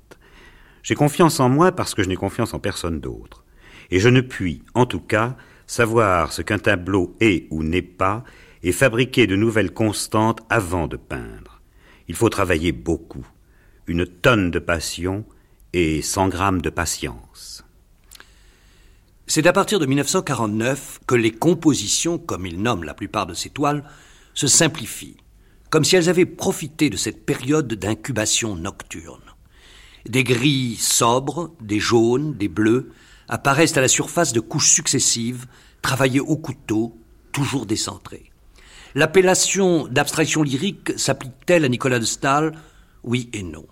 J'ai 0.89 0.95
confiance 0.95 1.39
en 1.39 1.49
moi 1.49 1.71
parce 1.71 1.93
que 1.93 2.01
je 2.01 2.09
n'ai 2.09 2.15
confiance 2.15 2.55
en 2.55 2.59
personne 2.59 2.99
d'autre. 2.99 3.43
Et 3.91 3.99
je 3.99 4.09
ne 4.09 4.21
puis, 4.21 4.63
en 4.73 4.87
tout 4.87 4.99
cas, 4.99 5.37
savoir 5.67 6.33
ce 6.33 6.41
qu'un 6.41 6.57
tableau 6.57 7.15
est 7.19 7.45
ou 7.51 7.61
n'est 7.61 7.83
pas 7.83 8.23
et 8.63 8.71
fabriquer 8.71 9.27
de 9.27 9.35
nouvelles 9.35 9.71
constantes 9.71 10.39
avant 10.49 10.87
de 10.87 10.97
peindre. 10.97 11.61
Il 12.07 12.15
faut 12.15 12.29
travailler 12.29 12.71
beaucoup, 12.71 13.23
une 13.85 14.07
tonne 14.07 14.49
de 14.49 14.57
passion 14.57 15.25
et 15.73 16.01
100 16.01 16.29
grammes 16.29 16.61
de 16.63 16.71
patience. 16.71 17.63
C'est 19.27 19.45
à 19.45 19.53
partir 19.53 19.77
de 19.77 19.85
1949 19.85 21.01
que 21.05 21.13
les 21.13 21.29
compositions, 21.29 22.17
comme 22.17 22.47
il 22.47 22.63
nomme 22.63 22.83
la 22.83 22.95
plupart 22.95 23.27
de 23.27 23.35
ses 23.35 23.51
toiles, 23.51 23.83
se 24.33 24.47
simplifient, 24.47 25.17
comme 25.69 25.83
si 25.83 25.97
elles 25.97 26.09
avaient 26.09 26.25
profité 26.25 26.89
de 26.89 26.97
cette 26.97 27.27
période 27.27 27.71
d'incubation 27.71 28.55
nocturne. 28.55 29.21
Des 30.07 30.23
gris 30.23 30.75
sobres, 30.79 31.51
des 31.61 31.79
jaunes, 31.79 32.35
des 32.35 32.47
bleus, 32.47 32.91
apparaissent 33.27 33.77
à 33.77 33.81
la 33.81 33.87
surface 33.87 34.33
de 34.33 34.39
couches 34.39 34.71
successives, 34.71 35.45
travaillées 35.81 36.19
au 36.19 36.37
couteau, 36.37 36.97
toujours 37.31 37.65
décentrées. 37.65 38.31
L'appellation 38.95 39.87
d'abstraction 39.87 40.41
lyrique 40.41 40.97
s'applique-t-elle 40.97 41.65
à 41.65 41.69
Nicolas 41.69 41.99
de 41.99 42.05
Stahl 42.05 42.53
Oui 43.03 43.29
et 43.33 43.43
non. 43.43 43.65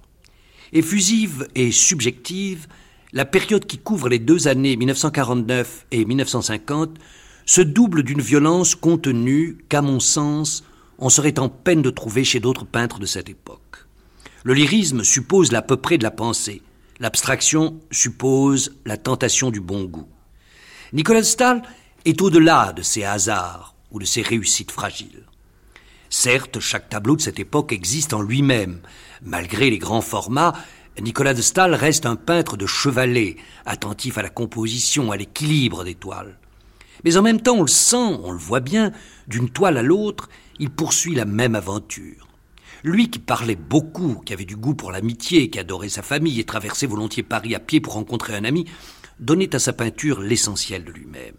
Effusive 0.73 1.47
et 1.55 1.71
subjective, 1.71 2.67
la 3.13 3.25
période 3.25 3.65
qui 3.65 3.77
couvre 3.77 4.09
les 4.09 4.19
deux 4.19 4.47
années 4.47 4.75
1949 4.75 5.87
et 5.91 6.05
1950 6.05 6.97
se 7.45 7.61
double 7.61 8.03
d'une 8.03 8.21
violence 8.21 8.75
contenue 8.75 9.57
qu'à 9.69 9.81
mon 9.81 9.99
sens 9.99 10.63
on 10.99 11.09
serait 11.09 11.39
en 11.39 11.49
peine 11.49 11.81
de 11.81 11.89
trouver 11.89 12.23
chez 12.23 12.39
d'autres 12.39 12.65
peintres 12.65 12.99
de 12.99 13.05
cette 13.05 13.29
époque. 13.29 13.66
Le 14.47 14.53
lyrisme 14.53 15.03
suppose 15.03 15.51
l'à 15.51 15.61
peu 15.61 15.75
près 15.75 15.97
de 15.97 16.03
la 16.03 16.09
pensée, 16.09 16.61
l'abstraction 17.01 17.81
suppose 17.91 18.77
la 18.85 18.95
tentation 18.95 19.51
du 19.51 19.59
bon 19.59 19.83
goût. 19.83 20.07
Nicolas 20.93 21.23
Stahl 21.23 21.61
est 22.05 22.21
au-delà 22.21 22.71
de 22.71 22.81
ces 22.81 23.03
hasards 23.03 23.75
ou 23.91 23.99
de 23.99 24.05
ces 24.05 24.21
réussites 24.21 24.71
fragiles. 24.71 25.25
Certes, 26.09 26.61
chaque 26.61 26.87
tableau 26.87 27.17
de 27.17 27.21
cette 27.21 27.41
époque 27.41 27.73
existe 27.73 28.13
en 28.13 28.21
lui-même. 28.21 28.79
Malgré 29.21 29.69
les 29.69 29.79
grands 29.79 29.99
formats, 29.99 30.53
Nicolas 31.01 31.33
de 31.33 31.41
Stahl 31.41 31.73
reste 31.73 32.05
un 32.05 32.15
peintre 32.15 32.55
de 32.55 32.65
chevalet, 32.65 33.35
attentif 33.65 34.17
à 34.17 34.21
la 34.21 34.29
composition, 34.29 35.11
à 35.11 35.17
l'équilibre 35.17 35.83
des 35.83 35.95
toiles. 35.95 36.37
Mais 37.03 37.17
en 37.17 37.21
même 37.21 37.41
temps, 37.41 37.57
on 37.57 37.63
le 37.63 37.67
sent, 37.67 37.97
on 38.23 38.31
le 38.31 38.37
voit 38.37 38.61
bien, 38.61 38.93
d'une 39.27 39.49
toile 39.49 39.75
à 39.75 39.83
l'autre, 39.83 40.29
il 40.57 40.69
poursuit 40.69 41.15
la 41.15 41.25
même 41.25 41.55
aventure. 41.55 42.26
Lui 42.83 43.09
qui 43.09 43.19
parlait 43.19 43.55
beaucoup, 43.55 44.21
qui 44.25 44.33
avait 44.33 44.45
du 44.45 44.55
goût 44.55 44.75
pour 44.75 44.91
l'amitié, 44.91 45.49
qui 45.49 45.59
adorait 45.59 45.89
sa 45.89 46.01
famille 46.01 46.39
et 46.39 46.43
traversait 46.43 46.85
volontiers 46.85 47.23
Paris 47.23 47.55
à 47.55 47.59
pied 47.59 47.79
pour 47.79 47.93
rencontrer 47.93 48.35
un 48.35 48.43
ami, 48.43 48.65
donnait 49.19 49.55
à 49.55 49.59
sa 49.59 49.73
peinture 49.73 50.21
l'essentiel 50.21 50.83
de 50.83 50.91
lui-même. 50.91 51.35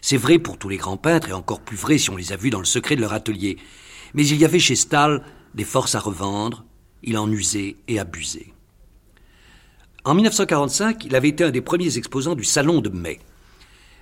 C'est 0.00 0.16
vrai 0.16 0.38
pour 0.38 0.58
tous 0.58 0.68
les 0.68 0.76
grands 0.76 0.96
peintres 0.96 1.28
et 1.28 1.32
encore 1.32 1.60
plus 1.60 1.76
vrai 1.76 1.98
si 1.98 2.10
on 2.10 2.16
les 2.16 2.32
a 2.32 2.36
vus 2.36 2.50
dans 2.50 2.58
le 2.58 2.64
secret 2.64 2.96
de 2.96 3.00
leur 3.00 3.12
atelier. 3.12 3.56
Mais 4.14 4.26
il 4.26 4.36
y 4.36 4.44
avait 4.44 4.58
chez 4.58 4.74
Stahl 4.74 5.22
des 5.54 5.64
forces 5.64 5.94
à 5.94 6.00
revendre, 6.00 6.64
il 7.02 7.16
en 7.16 7.30
usait 7.30 7.76
et 7.86 8.00
abusait. 8.00 8.52
En 10.04 10.14
1945, 10.14 11.04
il 11.04 11.14
avait 11.14 11.28
été 11.28 11.44
un 11.44 11.50
des 11.50 11.60
premiers 11.60 11.96
exposants 11.96 12.34
du 12.34 12.42
Salon 12.42 12.80
de 12.80 12.88
mai. 12.88 13.20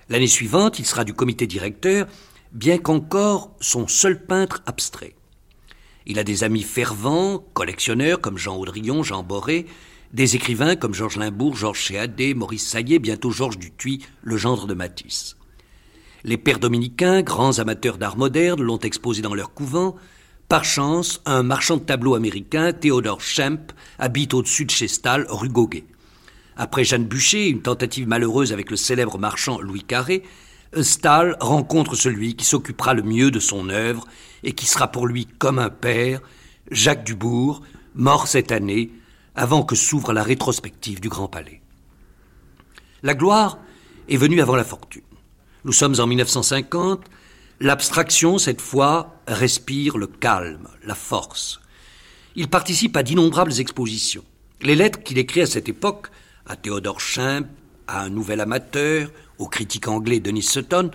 L'année 0.09 0.27
suivante, 0.27 0.79
il 0.79 0.85
sera 0.85 1.03
du 1.03 1.13
comité 1.13 1.45
directeur, 1.45 2.07
bien 2.51 2.79
qu'encore 2.79 3.55
son 3.61 3.87
seul 3.87 4.25
peintre 4.25 4.63
abstrait. 4.65 5.13
Il 6.05 6.19
a 6.19 6.23
des 6.23 6.43
amis 6.43 6.63
fervents, 6.63 7.43
collectionneurs 7.53 8.21
comme 8.21 8.37
Jean 8.37 8.57
Audrillon, 8.57 9.03
Jean 9.03 9.23
Boré, 9.23 9.65
des 10.13 10.35
écrivains 10.35 10.75
comme 10.75 10.93
Georges 10.93 11.17
Limbourg, 11.17 11.55
Georges 11.55 11.79
Chéadé, 11.79 12.33
Maurice 12.33 12.67
Saillet, 12.67 12.99
bientôt 12.99 13.31
Georges 13.31 13.57
Dutuy, 13.57 13.99
le 14.23 14.37
gendre 14.37 14.67
de 14.67 14.73
Matisse. 14.73 15.37
Les 16.23 16.37
pères 16.37 16.59
dominicains, 16.59 17.21
grands 17.21 17.59
amateurs 17.59 17.97
d'art 17.97 18.17
moderne, 18.17 18.61
l'ont 18.61 18.79
exposé 18.79 19.21
dans 19.21 19.33
leur 19.33 19.53
couvent. 19.53 19.95
Par 20.49 20.65
chance, 20.65 21.21
un 21.25 21.43
marchand 21.43 21.77
de 21.77 21.83
tableaux 21.83 22.15
américain, 22.15 22.73
Theodore 22.73 23.21
Schemp, 23.21 23.71
habite 23.97 24.33
au-dessus 24.33 24.65
de 24.65 24.71
chez 24.71 24.87
Stahl, 24.87 25.25
rue 25.29 25.49
Goguet. 25.49 25.85
Après 26.57 26.83
Jeanne 26.83 27.05
Bûcher, 27.05 27.47
une 27.47 27.61
tentative 27.61 28.07
malheureuse 28.07 28.53
avec 28.53 28.69
le 28.69 28.75
célèbre 28.75 29.17
marchand 29.17 29.61
Louis 29.61 29.83
Carré, 29.83 30.23
Stahl 30.79 31.35
rencontre 31.41 31.95
celui 31.95 32.35
qui 32.35 32.45
s'occupera 32.45 32.93
le 32.93 33.03
mieux 33.03 33.29
de 33.29 33.39
son 33.39 33.69
œuvre 33.69 34.05
et 34.43 34.53
qui 34.53 34.65
sera 34.65 34.89
pour 34.89 35.05
lui 35.05 35.25
comme 35.25 35.59
un 35.59 35.69
père, 35.69 36.21
Jacques 36.71 37.03
Dubourg, 37.03 37.61
mort 37.93 38.27
cette 38.27 38.51
année, 38.51 38.91
avant 39.35 39.63
que 39.63 39.75
s'ouvre 39.75 40.13
la 40.13 40.23
rétrospective 40.23 41.01
du 41.01 41.09
Grand 41.09 41.27
Palais. 41.27 41.61
La 43.03 43.13
gloire 43.13 43.59
est 44.07 44.17
venue 44.17 44.41
avant 44.41 44.55
la 44.55 44.63
fortune. 44.63 45.01
Nous 45.65 45.73
sommes 45.73 45.99
en 45.99 46.07
1950, 46.07 47.01
l'abstraction, 47.59 48.37
cette 48.37 48.61
fois, 48.61 49.21
respire 49.27 49.97
le 49.97 50.07
calme, 50.07 50.67
la 50.85 50.95
force. 50.95 51.59
Il 52.35 52.47
participe 52.47 52.95
à 52.95 53.03
d'innombrables 53.03 53.59
expositions. 53.59 54.23
Les 54.61 54.75
lettres 54.75 55.03
qu'il 55.03 55.17
écrit 55.17 55.41
à 55.41 55.45
cette 55.45 55.69
époque 55.69 56.07
à 56.45 56.55
Théodore 56.55 57.01
Schimp, 57.01 57.47
à 57.87 58.01
un 58.03 58.09
nouvel 58.09 58.39
amateur, 58.39 59.09
au 59.41 59.47
critique 59.47 59.87
anglais 59.87 60.19
Denis 60.19 60.43
Sutton, 60.43 60.91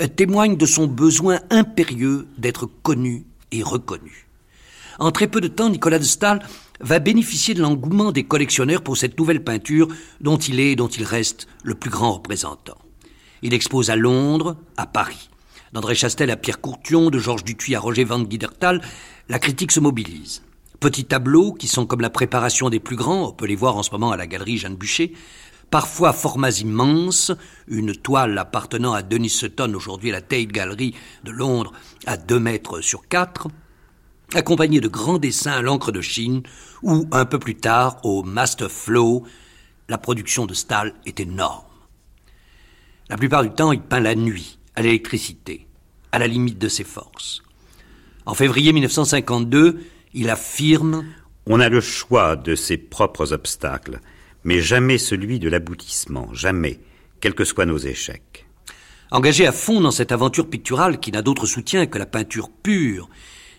euh, 0.00 0.08
témoigne 0.08 0.56
de 0.56 0.66
son 0.66 0.86
besoin 0.86 1.40
impérieux 1.50 2.26
d'être 2.36 2.66
connu 2.82 3.24
et 3.52 3.62
reconnu. 3.62 4.26
En 4.98 5.10
très 5.10 5.28
peu 5.28 5.40
de 5.40 5.48
temps, 5.48 5.70
Nicolas 5.70 5.98
de 5.98 6.04
Stahl 6.04 6.40
va 6.80 6.98
bénéficier 6.98 7.54
de 7.54 7.62
l'engouement 7.62 8.12
des 8.12 8.24
collectionneurs 8.24 8.82
pour 8.82 8.96
cette 8.96 9.18
nouvelle 9.18 9.42
peinture 9.42 9.88
dont 10.20 10.38
il 10.38 10.60
est 10.60 10.72
et 10.72 10.76
dont 10.76 10.88
il 10.88 11.04
reste 11.04 11.46
le 11.62 11.74
plus 11.74 11.90
grand 11.90 12.12
représentant. 12.12 12.78
Il 13.42 13.54
expose 13.54 13.90
à 13.90 13.96
Londres, 13.96 14.56
à 14.76 14.86
Paris. 14.86 15.30
D'André 15.72 15.94
Chastel 15.94 16.30
à 16.30 16.36
Pierre 16.36 16.60
Courtion, 16.60 17.10
de 17.10 17.18
Georges 17.18 17.44
Dutuy 17.44 17.74
à 17.74 17.80
Roger 17.80 18.04
Van 18.04 18.20
Guidertal, 18.20 18.80
la 19.28 19.38
critique 19.38 19.72
se 19.72 19.80
mobilise 19.80 20.42
petits 20.84 21.06
tableaux 21.06 21.54
qui 21.54 21.66
sont 21.66 21.86
comme 21.86 22.02
la 22.02 22.10
préparation 22.10 22.68
des 22.68 22.78
plus 22.78 22.94
grands, 22.94 23.28
on 23.28 23.32
peut 23.32 23.46
les 23.46 23.56
voir 23.56 23.74
en 23.78 23.82
ce 23.82 23.90
moment 23.90 24.12
à 24.12 24.18
la 24.18 24.26
galerie 24.26 24.58
Jeanne 24.58 24.76
Bûcher, 24.76 25.14
parfois 25.74 26.12
formats 26.12 26.60
immenses, 26.60 27.32
une 27.66 27.96
toile 27.96 28.38
appartenant 28.38 28.92
à 28.92 29.02
Denis 29.02 29.28
Sutton, 29.28 29.74
aujourd'hui 29.74 30.12
la 30.12 30.20
Tate 30.20 30.52
Gallery 30.52 30.94
de 31.24 31.32
Londres, 31.32 31.72
à 32.06 32.16
2 32.16 32.38
mètres 32.38 32.80
sur 32.80 33.08
4, 33.08 33.48
accompagnés 34.34 34.80
de 34.80 34.86
grands 34.86 35.18
dessins 35.18 35.50
à 35.50 35.62
l'encre 35.62 35.90
de 35.90 36.00
Chine, 36.00 36.44
ou 36.84 37.08
un 37.10 37.24
peu 37.24 37.40
plus 37.40 37.56
tard 37.56 37.98
au 38.04 38.22
Master 38.22 38.70
Flow, 38.70 39.24
la 39.88 39.98
production 39.98 40.46
de 40.46 40.54
Stahl 40.54 40.94
est 41.06 41.18
énorme. 41.18 41.66
La 43.08 43.16
plupart 43.16 43.42
du 43.42 43.50
temps, 43.50 43.72
il 43.72 43.80
peint 43.80 43.98
la 43.98 44.14
nuit, 44.14 44.60
à 44.76 44.82
l'électricité, 44.82 45.66
à 46.12 46.20
la 46.20 46.28
limite 46.28 46.58
de 46.58 46.68
ses 46.68 46.84
forces. 46.84 47.42
En 48.26 48.34
février 48.34 48.72
1952, 48.72 49.80
il 50.12 50.30
affirme 50.30 51.04
On 51.46 51.58
a 51.58 51.68
le 51.68 51.80
choix 51.80 52.36
de 52.36 52.54
ses 52.54 52.76
propres 52.76 53.32
obstacles, 53.32 53.98
mais 54.44 54.60
jamais 54.60 54.98
celui 54.98 55.38
de 55.38 55.48
l'aboutissement, 55.48 56.32
jamais, 56.32 56.78
quels 57.20 57.34
que 57.34 57.44
soient 57.44 57.66
nos 57.66 57.78
échecs. 57.78 58.46
Engagé 59.10 59.46
à 59.46 59.52
fond 59.52 59.80
dans 59.80 59.90
cette 59.90 60.12
aventure 60.12 60.48
picturale 60.48 61.00
qui 61.00 61.12
n'a 61.12 61.22
d'autre 61.22 61.46
soutien 61.46 61.86
que 61.86 61.98
la 61.98 62.06
peinture 62.06 62.50
pure, 62.50 63.08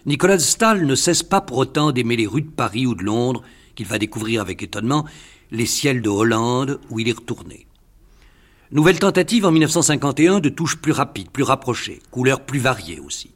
Nicolas 0.05 0.37
de 0.37 0.41
Stahl 0.41 0.85
ne 0.85 0.95
cesse 0.95 1.23
pas 1.23 1.41
pour 1.41 1.57
autant 1.57 1.91
d'aimer 1.91 2.15
les 2.15 2.27
rues 2.27 2.43
de 2.43 2.49
Paris 2.49 2.85
ou 2.85 2.93
de 2.93 3.03
Londres, 3.03 3.41
qu'il 3.73 3.87
va 3.87 3.97
découvrir 3.97 4.41
avec 4.41 4.61
étonnement, 4.61 5.05
les 5.51 5.65
ciels 5.65 6.01
de 6.01 6.09
Hollande 6.09 6.79
où 6.89 6.99
il 6.99 7.09
est 7.09 7.13
retourné. 7.13 7.65
Nouvelle 8.71 8.99
tentative 8.99 9.45
en 9.45 9.51
1951 9.51 10.39
de 10.39 10.49
touches 10.49 10.77
plus 10.77 10.91
rapides, 10.91 11.29
plus 11.29 11.43
rapprochées, 11.43 12.01
couleurs 12.11 12.41
plus 12.41 12.59
variées 12.59 12.99
aussi. 12.99 13.31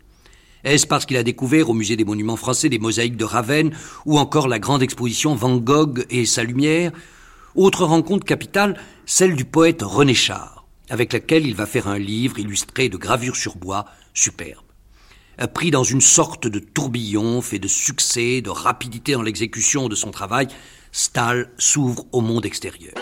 Est-ce 0.63 0.85
parce 0.85 1.05
qu'il 1.05 1.17
a 1.17 1.23
découvert 1.23 1.69
au 1.69 1.73
musée 1.73 1.95
des 1.95 2.03
monuments 2.03 2.35
français 2.35 2.67
des 2.69 2.79
mosaïques 2.79 3.15
de 3.15 3.23
Ravenne 3.23 3.71
ou 4.05 4.19
encore 4.19 4.47
la 4.47 4.59
grande 4.59 4.83
exposition 4.83 5.35
Van 5.35 5.57
Gogh 5.57 6.05
et 6.09 6.25
sa 6.25 6.43
lumière 6.43 6.91
Autre 7.55 7.85
rencontre 7.85 8.25
capitale, 8.25 8.79
celle 9.05 9.35
du 9.35 9.45
poète 9.45 9.81
René 9.81 10.13
Char, 10.13 10.65
avec 10.89 11.13
laquelle 11.13 11.47
il 11.47 11.55
va 11.55 11.65
faire 11.65 11.87
un 11.87 11.97
livre 11.97 12.39
illustré 12.39 12.89
de 12.89 12.97
gravures 12.97 13.35
sur 13.35 13.57
bois 13.57 13.85
superbe. 14.13 14.63
Pris 15.53 15.71
dans 15.71 15.83
une 15.83 16.01
sorte 16.01 16.47
de 16.47 16.59
tourbillon 16.59 17.41
fait 17.41 17.59
de 17.59 17.67
succès, 17.67 18.41
de 18.41 18.49
rapidité 18.49 19.13
dans 19.13 19.21
l'exécution 19.21 19.87
de 19.87 19.95
son 19.95 20.11
travail, 20.11 20.47
Stahl 20.91 21.51
s'ouvre 21.57 22.05
au 22.11 22.21
monde 22.21 22.45
extérieur. 22.45 22.93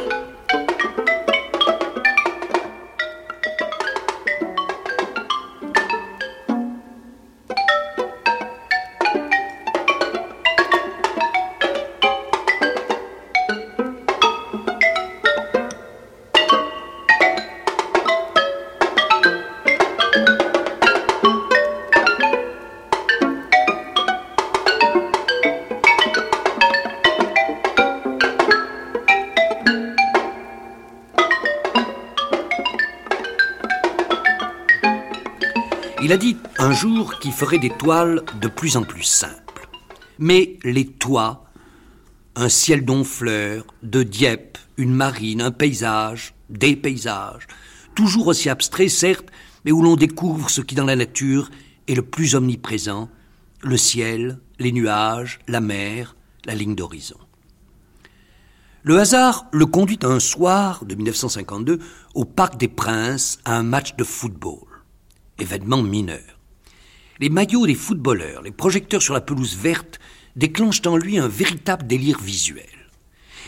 Il 36.08 36.14
a 36.14 36.18
dit 36.18 36.38
un 36.58 36.72
jour 36.72 37.20
qu'il 37.20 37.34
ferait 37.34 37.60
des 37.60 37.70
toiles 37.70 38.24
de 38.42 38.48
plus 38.48 38.78
en 38.78 38.84
plus 38.84 39.04
simples. 39.04 39.68
Mais 40.20 40.58
les 40.64 40.88
toits, 40.88 41.44
un 42.38 42.48
ciel 42.48 42.86
d'onfleur, 42.86 43.66
de 43.84 44.04
Dieppe, 44.04 44.58
une 44.78 44.94
marine, 44.94 45.42
un 45.42 45.52
paysage, 45.52 46.34
des 46.50 46.78
paysages, 46.78 47.46
toujours 47.94 48.28
aussi 48.28 48.50
abstraits 48.50 48.90
certes, 48.90 49.28
mais 49.66 49.74
où 49.74 49.82
l'on 49.82 49.98
découvre 49.98 50.50
ce 50.50 50.62
qui 50.62 50.76
dans 50.76 50.86
la 50.86 50.96
nature 50.96 51.50
est 51.90 51.96
le 51.96 52.04
plus 52.04 52.36
omniprésent, 52.36 53.10
le 53.62 53.76
ciel, 53.76 54.40
les 54.60 54.72
nuages, 54.72 55.40
la 55.50 55.60
mer, 55.60 56.16
la 56.46 56.56
ligne 56.56 56.76
d'horizon. 56.76 57.20
Le 58.84 58.98
hasard 58.98 59.48
le 59.52 59.66
conduit 59.66 60.00
un 60.04 60.22
soir 60.22 60.86
de 60.86 60.96
1952 60.96 61.80
au 62.16 62.24
Parc 62.24 62.56
des 62.56 62.70
Princes 62.70 63.40
à 63.44 63.58
un 63.58 63.64
match 63.64 63.98
de 63.98 64.06
football 64.06 64.77
événement 65.40 65.84
mineur. 65.84 66.40
Les 67.20 67.30
maillots 67.30 67.66
des 67.66 67.76
footballeurs, 67.76 68.44
les 68.44 68.52
projecteurs 68.52 69.02
sur 69.02 69.14
la 69.14 69.22
pelouse 69.22 69.56
verte 69.56 70.00
déclenchent 70.36 70.86
en 70.86 70.98
lui 70.98 71.18
un 71.18 71.28
véritable 71.28 71.88
délire 71.88 72.20
visuel. 72.20 72.66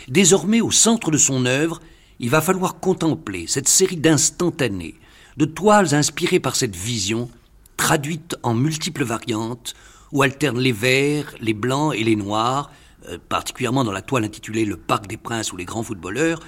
Désormais, 0.08 0.60
au 0.60 0.70
centre 0.70 1.10
de 1.10 1.18
son 1.18 1.46
œuvre, 1.46 1.80
il 2.18 2.30
va 2.30 2.40
falloir 2.40 2.80
contempler 2.80 3.46
cette 3.46 3.68
série 3.68 3.96
d'instantanés, 3.96 4.96
de 5.36 5.44
toiles 5.44 5.94
inspirées 5.94 6.40
par 6.40 6.56
cette 6.56 6.74
vision, 6.74 7.30
traduites 7.76 8.36
en 8.42 8.54
multiples 8.54 9.04
variantes, 9.04 9.74
où 10.12 10.22
alternent 10.22 10.58
les 10.58 10.72
verts, 10.72 11.32
les 11.40 11.54
blancs 11.54 11.94
et 11.94 12.02
les 12.02 12.16
noirs, 12.16 12.70
euh, 13.08 13.18
particulièrement 13.28 13.84
dans 13.84 13.92
la 13.92 14.02
toile 14.02 14.24
intitulée 14.24 14.64
Le 14.64 14.76
Parc 14.76 15.06
des 15.06 15.16
Princes 15.16 15.52
ou 15.52 15.56
les 15.56 15.64
grands 15.64 15.84
footballeurs, 15.84 16.40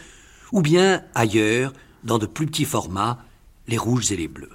ou 0.50 0.60
bien 0.60 1.02
ailleurs, 1.14 1.72
dans 2.04 2.18
de 2.18 2.26
plus 2.26 2.46
petits 2.46 2.64
formats, 2.64 3.24
les 3.68 3.78
rouges 3.78 4.10
et 4.12 4.16
les 4.16 4.28
bleus. 4.28 4.50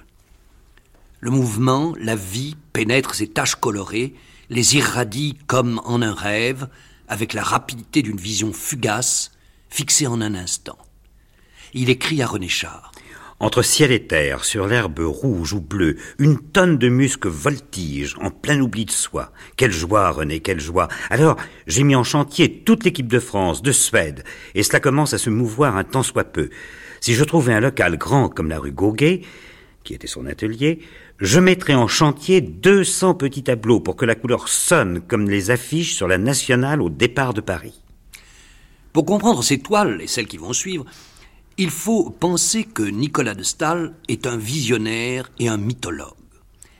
Le 1.20 1.30
mouvement, 1.30 1.94
la 2.00 2.14
vie 2.14 2.56
pénètre 2.72 3.14
ces 3.14 3.26
taches 3.26 3.56
colorées, 3.56 4.14
les 4.50 4.76
irradie 4.76 5.36
comme 5.48 5.80
en 5.84 6.00
un 6.00 6.14
rêve, 6.14 6.68
avec 7.08 7.32
la 7.32 7.42
rapidité 7.42 8.02
d'une 8.02 8.18
vision 8.18 8.52
fugace, 8.52 9.32
fixée 9.68 10.06
en 10.06 10.20
un 10.20 10.34
instant. 10.34 10.78
Il 11.74 11.90
écrit 11.90 12.22
à 12.22 12.26
René 12.28 12.48
Char. 12.48 12.92
Entre 13.40 13.62
ciel 13.62 13.90
et 13.90 14.06
terre, 14.06 14.44
sur 14.44 14.66
l'herbe 14.66 15.00
rouge 15.00 15.52
ou 15.52 15.60
bleue, 15.60 15.96
une 16.18 16.38
tonne 16.38 16.78
de 16.78 16.88
musc 16.88 17.26
voltige, 17.26 18.14
en 18.20 18.30
plein 18.30 18.60
oubli 18.60 18.84
de 18.84 18.90
soi. 18.90 19.32
Quelle 19.56 19.72
joie, 19.72 20.10
René, 20.10 20.40
quelle 20.40 20.60
joie. 20.60 20.88
Alors, 21.10 21.36
j'ai 21.66 21.82
mis 21.82 21.96
en 21.96 22.04
chantier 22.04 22.62
toute 22.64 22.84
l'équipe 22.84 23.08
de 23.08 23.20
France, 23.20 23.62
de 23.62 23.72
Suède, 23.72 24.22
et 24.54 24.62
cela 24.62 24.78
commence 24.80 25.14
à 25.14 25.18
se 25.18 25.30
mouvoir 25.30 25.76
un 25.76 25.84
tant 25.84 26.02
soit 26.04 26.24
peu. 26.24 26.48
Si 27.00 27.14
je 27.14 27.24
trouvais 27.24 27.54
un 27.54 27.60
local 27.60 27.96
grand 27.96 28.28
comme 28.28 28.48
la 28.48 28.58
rue 28.58 28.72
Gauguet, 28.72 29.22
qui 29.84 29.94
était 29.94 30.06
son 30.06 30.26
atelier, 30.26 30.80
je 31.20 31.40
mettrais 31.40 31.74
en 31.74 31.88
chantier 31.88 32.40
200 32.40 33.14
petits 33.14 33.42
tableaux 33.42 33.80
pour 33.80 33.96
que 33.96 34.04
la 34.04 34.14
couleur 34.14 34.48
sonne 34.48 35.00
comme 35.00 35.28
les 35.28 35.50
affiches 35.50 35.94
sur 35.94 36.06
la 36.06 36.18
nationale 36.18 36.80
au 36.80 36.90
départ 36.90 37.34
de 37.34 37.40
Paris. 37.40 37.80
Pour 38.92 39.04
comprendre 39.04 39.42
ces 39.42 39.58
toiles 39.58 40.00
et 40.00 40.06
celles 40.06 40.28
qui 40.28 40.36
vont 40.36 40.52
suivre, 40.52 40.84
il 41.56 41.70
faut 41.70 42.08
penser 42.10 42.62
que 42.62 42.84
Nicolas 42.84 43.34
de 43.34 43.42
Stahl 43.42 43.94
est 44.06 44.28
un 44.28 44.36
visionnaire 44.36 45.30
et 45.40 45.48
un 45.48 45.56
mythologue. 45.56 46.14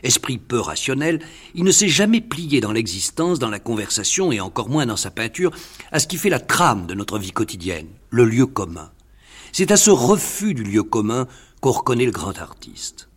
Esprit 0.05 0.39
peu 0.39 0.61
rationnel, 0.61 1.19
il 1.57 1.65
ne 1.65 1.73
s'est 1.73 1.89
jamais 1.89 2.21
plié 2.21 2.61
dans 2.61 2.71
l'existence, 2.71 3.41
dans 3.41 3.51
la 3.51 3.59
conversation 3.59 4.31
et 4.31 4.39
encore 4.39 4.69
moins 4.69 4.87
dans 4.87 4.97
sa 4.97 5.11
peinture 5.11 5.51
à 5.91 5.99
ce 5.99 6.07
qui 6.07 6.17
fait 6.17 6.31
la 6.31 6.39
trame 6.39 6.87
de 6.87 6.95
notre 6.95 7.19
vie 7.19 7.33
quotidienne, 7.33 7.89
le 8.11 8.25
lieu 8.25 8.47
commun. 8.47 8.93
C'est 9.51 9.73
à 9.73 9.77
ce 9.77 9.91
refus 9.91 10.55
du 10.55 10.63
lieu 10.63 10.85
commun 10.85 11.27
qu'on 11.61 11.73
reconnaît 11.73 12.05
le 12.05 12.13
grand 12.13 12.39
artiste. 12.39 13.09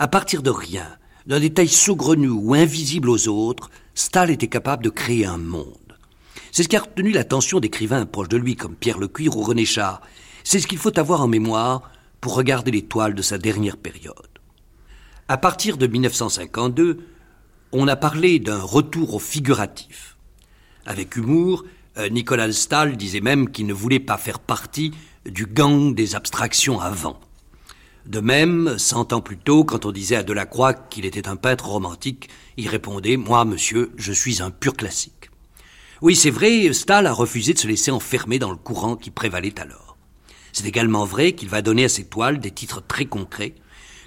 À 0.00 0.08
partir 0.08 0.42
de 0.42 0.48
rien, 0.48 0.86
d'un 1.26 1.40
détail 1.40 1.68
saugrenu 1.68 2.30
ou 2.30 2.54
invisible 2.54 3.10
aux 3.10 3.28
autres, 3.28 3.70
Stahl 3.94 4.30
était 4.30 4.48
capable 4.48 4.82
de 4.82 4.88
créer 4.88 5.26
un 5.26 5.36
monde. 5.36 5.76
C'est 6.52 6.62
ce 6.62 6.68
qui 6.68 6.76
a 6.76 6.80
retenu 6.80 7.10
l'attention 7.10 7.60
d'écrivains 7.60 8.06
proches 8.06 8.30
de 8.30 8.38
lui 8.38 8.56
comme 8.56 8.76
Pierre 8.76 8.98
Lecuir 8.98 9.36
ou 9.36 9.42
René 9.42 9.66
Char, 9.66 10.00
c'est 10.42 10.58
ce 10.58 10.66
qu'il 10.66 10.78
faut 10.78 10.98
avoir 10.98 11.20
en 11.20 11.28
mémoire 11.28 11.90
pour 12.22 12.34
regarder 12.34 12.70
les 12.70 12.80
toiles 12.80 13.14
de 13.14 13.20
sa 13.20 13.36
dernière 13.36 13.76
période. 13.76 14.14
À 15.28 15.36
partir 15.36 15.76
de 15.76 15.86
1952, 15.86 17.00
on 17.72 17.86
a 17.86 17.96
parlé 17.96 18.38
d'un 18.38 18.62
retour 18.62 19.16
au 19.16 19.18
figuratif. 19.18 20.16
Avec 20.86 21.14
humour, 21.14 21.66
euh, 21.98 22.08
Nicolas 22.08 22.50
Stahl 22.52 22.96
disait 22.96 23.20
même 23.20 23.50
qu'il 23.50 23.66
ne 23.66 23.74
voulait 23.74 24.00
pas 24.00 24.16
faire 24.16 24.38
partie 24.38 24.92
du 25.26 25.44
gang 25.44 25.94
des 25.94 26.14
abstractions 26.14 26.80
avant. 26.80 27.20
De 28.10 28.18
même, 28.18 28.76
cent 28.76 29.12
ans 29.12 29.20
plus 29.20 29.38
tôt, 29.38 29.62
quand 29.62 29.86
on 29.86 29.92
disait 29.92 30.16
à 30.16 30.24
Delacroix 30.24 30.74
qu'il 30.74 31.04
était 31.04 31.28
un 31.28 31.36
peintre 31.36 31.68
romantique, 31.68 32.28
il 32.56 32.66
répondait 32.66 33.16
Moi, 33.16 33.44
monsieur, 33.44 33.92
je 33.96 34.12
suis 34.12 34.42
un 34.42 34.50
pur 34.50 34.74
classique. 34.74 35.30
Oui, 36.02 36.16
c'est 36.16 36.32
vrai, 36.32 36.72
Stahl 36.72 37.06
a 37.06 37.12
refusé 37.12 37.54
de 37.54 37.58
se 37.60 37.68
laisser 37.68 37.92
enfermer 37.92 38.40
dans 38.40 38.50
le 38.50 38.56
courant 38.56 38.96
qui 38.96 39.12
prévalait 39.12 39.60
alors. 39.60 39.96
C'est 40.52 40.66
également 40.66 41.04
vrai 41.04 41.34
qu'il 41.34 41.48
va 41.48 41.62
donner 41.62 41.84
à 41.84 41.88
ses 41.88 42.04
toiles 42.04 42.40
des 42.40 42.50
titres 42.50 42.84
très 42.84 43.04
concrets 43.04 43.54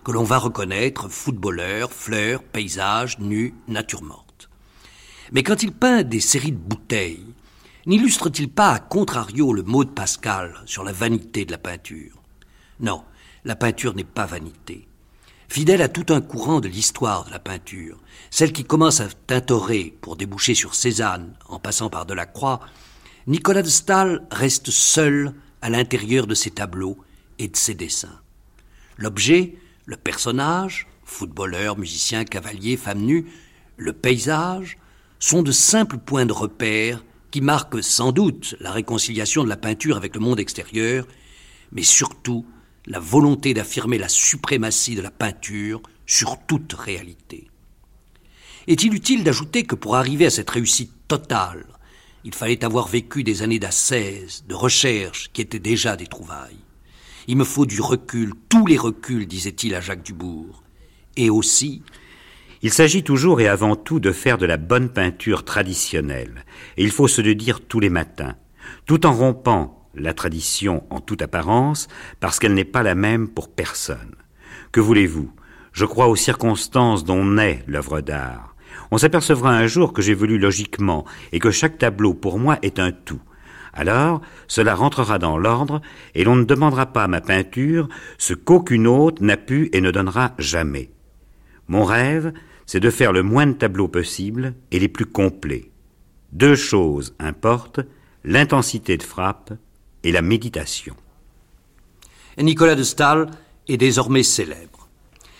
que 0.04 0.12
l'on 0.12 0.26
va 0.26 0.38
reconnaître 0.38 1.08
footballeur, 1.08 1.94
fleurs, 1.94 2.44
paysages, 2.44 3.20
nus, 3.20 3.54
nature 3.70 4.04
morte. 4.04 4.50
Mais 5.32 5.44
quand 5.44 5.64
il 5.64 5.72
peint 5.72 6.04
des 6.04 6.20
séries 6.20 6.52
de 6.52 6.58
bouteilles, 6.58 7.34
n'illustre-t-il 7.86 8.50
pas 8.50 8.72
à 8.72 8.80
contrario 8.80 9.54
le 9.54 9.64
mot 9.64 9.86
de 9.86 9.92
Pascal 9.92 10.56
sur 10.66 10.84
la 10.84 10.92
vanité 10.92 11.46
de 11.46 11.52
la 11.52 11.58
peinture? 11.58 12.22
Non, 12.82 13.04
la 13.46 13.56
peinture 13.56 13.96
n'est 13.96 14.04
pas 14.04 14.26
vanité. 14.26 14.88
Fidèle 15.50 15.82
à 15.82 15.90
tout 15.90 16.12
un 16.14 16.22
courant 16.22 16.62
de 16.62 16.68
l'histoire 16.68 17.26
de 17.26 17.32
la 17.32 17.40
peinture, 17.40 18.00
celle 18.32 18.54
qui 18.54 18.64
commence 18.64 19.02
à 19.02 19.08
tintorer 19.28 19.96
pour 20.02 20.16
déboucher 20.16 20.56
sur 20.56 20.74
Cézanne 20.74 21.36
en 21.48 21.60
passant 21.60 21.90
par 21.90 22.06
Delacroix, 22.06 22.60
Nicolas 23.28 23.62
de 23.62 23.70
Stahl 23.70 24.26
reste 24.32 24.72
seul 24.72 25.34
à 25.62 25.70
l'intérieur 25.70 26.28
de 26.28 26.36
ses 26.36 26.52
tableaux 26.52 26.98
et 27.40 27.48
de 27.48 27.56
ses 27.56 27.76
dessins. 27.76 28.20
L'objet, 28.98 29.56
le 29.86 29.96
personnage, 29.96 30.88
footballeur, 31.06 31.78
musicien, 31.78 32.26
cavalier, 32.26 32.78
femme 32.78 33.02
nue, 33.02 33.28
le 33.78 33.94
paysage, 33.94 34.78
sont 35.20 35.44
de 35.44 35.52
simples 35.52 35.98
points 35.98 36.26
de 36.26 36.34
repère 36.34 37.04
qui 37.32 37.42
marquent 37.42 37.84
sans 37.84 38.12
doute 38.12 38.56
la 38.60 38.72
réconciliation 38.72 39.44
de 39.44 39.50
la 39.50 39.58
peinture 39.58 39.98
avec 39.98 40.16
le 40.16 40.22
monde 40.22 40.40
extérieur, 40.40 41.08
mais 41.72 41.84
surtout 41.84 42.46
la 42.86 43.00
volonté 43.00 43.54
d'affirmer 43.54 43.98
la 43.98 44.10
suprématie 44.10 44.96
de 44.96 45.02
la 45.02 45.12
peinture 45.12 45.82
sur 46.06 46.38
toute 46.46 46.74
réalité. 46.74 47.50
Est-il 48.68 48.94
utile 48.94 49.24
d'ajouter 49.24 49.64
que 49.64 49.76
pour 49.76 49.96
arriver 49.96 50.26
à 50.26 50.30
cette 50.30 50.50
réussite 50.50 50.94
totale, 51.08 51.66
il 52.24 52.34
fallait 52.34 52.64
avoir 52.64 52.88
vécu 52.88 53.24
des 53.24 53.42
années 53.42 53.60
d'ascèse, 53.60 54.46
de 54.48 54.56
recherche, 54.56 55.30
qui 55.34 55.42
étaient 55.42 55.60
déjà 55.60 55.96
des 55.96 56.08
trouvailles? 56.08 56.60
Il 57.28 57.38
me 57.38 57.44
faut 57.44 57.66
du 57.66 57.82
recul, 57.82 58.34
tous 58.50 58.66
les 58.66 58.78
reculs, 58.78 59.28
disait-il 59.28 59.76
à 59.76 59.82
Jacques 59.82 60.04
Dubourg. 60.04 60.64
Et 61.16 61.30
aussi. 61.30 61.84
Il 62.62 62.72
s'agit 62.72 63.04
toujours 63.04 63.42
et 63.42 63.48
avant 63.48 63.76
tout 63.76 64.00
de 64.00 64.14
faire 64.14 64.38
de 64.38 64.46
la 64.46 64.58
bonne 64.58 64.90
peinture 64.90 65.44
traditionnelle, 65.44 66.46
et 66.78 66.84
il 66.84 66.92
faut 66.92 67.10
se 67.10 67.22
le 67.22 67.36
dire 67.36 67.60
tous 67.60 67.82
les 67.82 67.90
matins, 67.90 68.38
tout 68.86 69.06
en 69.06 69.14
rompant 69.14 69.83
la 69.96 70.14
tradition 70.14 70.84
en 70.90 71.00
toute 71.00 71.22
apparence, 71.22 71.88
parce 72.20 72.40
qu'elle 72.40 72.54
n'est 72.54 72.64
pas 72.64 72.84
la 72.84 72.96
même 72.96 73.28
pour 73.28 73.50
personne. 73.50 74.16
Que 74.72 74.80
voulez-vous? 74.80 75.32
Je 75.72 75.86
crois 75.86 76.08
aux 76.08 76.16
circonstances 76.16 77.04
dont 77.04 77.26
naît 77.26 77.64
l'œuvre 77.68 78.02
d'art 78.02 78.54
on 78.92 78.98
s'apercevra 78.98 79.52
un 79.52 79.68
jour 79.68 79.94
que 79.94 80.02
j'évolue 80.02 80.38
logiquement 80.38 81.06
et 81.32 81.40
que 81.40 81.52
chaque 81.52 81.78
tableau 81.78 82.14
pour 82.14 82.40
moi 82.40 82.60
est 82.62 82.80
un 82.80 82.92
tout. 82.92 83.22
Alors, 83.74 84.22
cela 84.48 84.76
rentrera 84.76 85.18
dans 85.18 85.38
l'ordre 85.38 85.82
et 86.14 86.24
l'on 86.24 86.36
ne 86.36 86.44
demandera 86.44 86.86
pas 86.86 87.04
à 87.04 87.08
ma 87.08 87.22
peinture 87.22 87.90
ce 88.20 88.36
qu'aucune 88.36 88.86
autre 88.86 89.24
n'a 89.24 89.38
pu 89.38 89.70
et 89.74 89.82
ne 89.82 89.90
donnera 89.90 90.34
jamais. 90.38 90.92
Mon 91.68 91.86
rêve, 91.86 92.34
c'est 92.68 92.80
de 92.80 92.92
faire 92.92 93.14
le 93.14 93.24
moins 93.24 93.48
de 93.48 93.54
tableaux 93.54 93.88
possible 93.88 94.54
et 94.72 94.80
les 94.80 94.90
plus 94.90 95.08
complets. 95.08 95.72
Deux 96.32 96.56
choses 96.56 97.16
importent, 97.18 97.82
l'intensité 98.24 98.96
de 98.98 99.04
frappe 99.04 99.54
et 100.04 100.12
la 100.12 100.22
méditation. 100.22 100.96
Nicolas 102.38 102.76
de 102.76 102.84
Stahl 102.84 103.28
est 103.68 103.78
désormais 103.78 104.24
célèbre. 104.24 104.88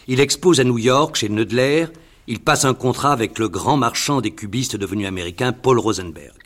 Il 0.08 0.20
expose 0.20 0.60
à 0.60 0.64
New 0.64 0.78
York 0.78 1.16
chez 1.16 1.30
Neudler 1.30 1.88
il 2.28 2.40
passe 2.40 2.64
un 2.64 2.74
contrat 2.74 3.12
avec 3.12 3.38
le 3.38 3.50
grand 3.50 3.76
marchand 3.76 4.22
des 4.22 4.32
cubistes 4.32 4.78
devenu 4.78 5.06
américain 5.06 5.52
Paul 5.52 5.78
Rosenberg. 5.78 6.38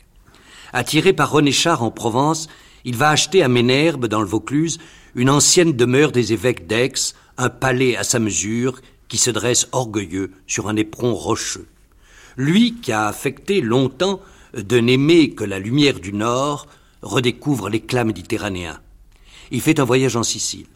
Attiré 0.72 1.12
par 1.12 1.30
René 1.30 1.52
Char 1.52 1.82
en 1.82 1.90
Provence, 1.90 2.48
il 2.84 2.96
va 2.96 3.10
acheter 3.10 3.42
à 3.42 3.48
Ménherbe, 3.48 4.06
dans 4.06 4.20
le 4.20 4.26
Vaucluse, 4.26 4.78
une 5.14 5.30
ancienne 5.30 5.72
demeure 5.72 6.10
des 6.10 6.32
évêques 6.32 6.66
d'Aix, 6.66 7.14
un 7.36 7.48
palais 7.48 7.96
à 7.96 8.02
sa 8.02 8.18
mesure 8.18 8.80
qui 9.06 9.18
se 9.18 9.30
dresse 9.30 9.68
orgueilleux 9.72 10.32
sur 10.46 10.68
un 10.68 10.76
éperon 10.76 11.14
rocheux. 11.14 11.66
Lui 12.36 12.74
qui 12.80 12.92
a 12.92 13.06
affecté 13.06 13.60
longtemps 13.60 14.20
de 14.54 14.78
n'aimer 14.78 15.30
que 15.30 15.44
la 15.44 15.58
lumière 15.58 16.00
du 16.00 16.12
Nord, 16.12 16.66
redécouvre 17.02 17.68
l'éclat 17.68 18.04
méditerranéen. 18.04 18.80
Il 19.50 19.60
fait 19.60 19.80
un 19.80 19.84
voyage 19.84 20.16
en 20.16 20.22
Sicile. 20.22 20.66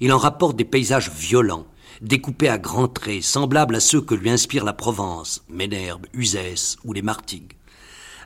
Il 0.00 0.12
en 0.12 0.18
rapporte 0.18 0.56
des 0.56 0.64
paysages 0.64 1.10
violents, 1.10 1.66
découpés 2.00 2.48
à 2.48 2.58
grands 2.58 2.88
traits, 2.88 3.22
semblables 3.22 3.74
à 3.74 3.80
ceux 3.80 4.00
que 4.00 4.14
lui 4.14 4.30
inspire 4.30 4.64
la 4.64 4.72
Provence, 4.72 5.44
Ménherbe, 5.48 6.06
Uzès 6.14 6.76
ou 6.84 6.92
les 6.92 7.02
Martigues. 7.02 7.52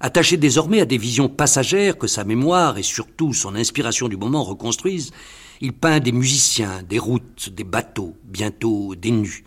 Attaché 0.01 0.37
désormais 0.37 0.81
à 0.81 0.85
des 0.85 0.99
visions 0.99 1.29
passagères 1.29 1.99
que 1.99 2.07
sa 2.07 2.25
mémoire 2.25 2.79
et 2.79 2.83
surtout 2.83 3.33
son 3.33 3.55
inspiration 3.55 4.09
du 4.09 4.17
moment 4.17 4.45
reconstruisent, 4.45 5.13
il 5.61 5.73
peint 5.73 6.01
des 6.01 6.13
musiciens, 6.13 6.83
des 6.83 6.99
routes, 6.99 7.49
des 7.49 7.65
bateaux, 7.65 8.15
bientôt 8.25 8.95
des 8.95 9.11
nus. 9.11 9.45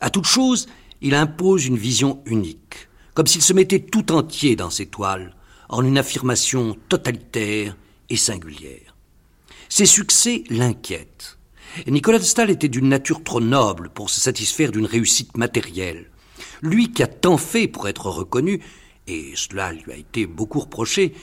À 0.00 0.10
toute 0.10 0.26
chose, 0.26 0.68
il 1.00 1.14
impose 1.14 1.66
une 1.66 1.76
vision 1.76 2.22
unique, 2.26 2.88
comme 3.14 3.26
s'il 3.26 3.42
se 3.42 3.52
mettait 3.52 3.80
tout 3.80 4.12
entier 4.12 4.54
dans 4.54 4.70
ses 4.70 4.86
toiles, 4.86 5.34
en 5.68 5.84
une 5.84 5.98
affirmation 5.98 6.76
totalitaire 6.88 7.76
et 8.10 8.16
singulière. 8.16 8.96
Ses 9.68 9.86
succès 9.86 10.44
l'inquiètent. 10.50 11.38
Nicolas 11.86 12.18
de 12.18 12.24
Stahl 12.24 12.50
était 12.50 12.68
d'une 12.68 12.88
nature 12.88 13.24
trop 13.24 13.40
noble 13.40 13.90
pour 13.90 14.10
se 14.10 14.20
satisfaire 14.20 14.70
d'une 14.70 14.86
réussite 14.86 15.36
matérielle. 15.36 16.10
Lui 16.62 16.92
qui 16.92 17.02
a 17.02 17.06
tant 17.06 17.36
fait 17.36 17.66
pour 17.66 17.88
être 17.88 18.06
reconnu, 18.06 18.60
et 19.06 19.32
cela 19.34 19.72
lui 19.72 19.92
a 19.92 19.96
été 19.96 20.26
beaucoup 20.26 20.60
reproché, 20.60 21.14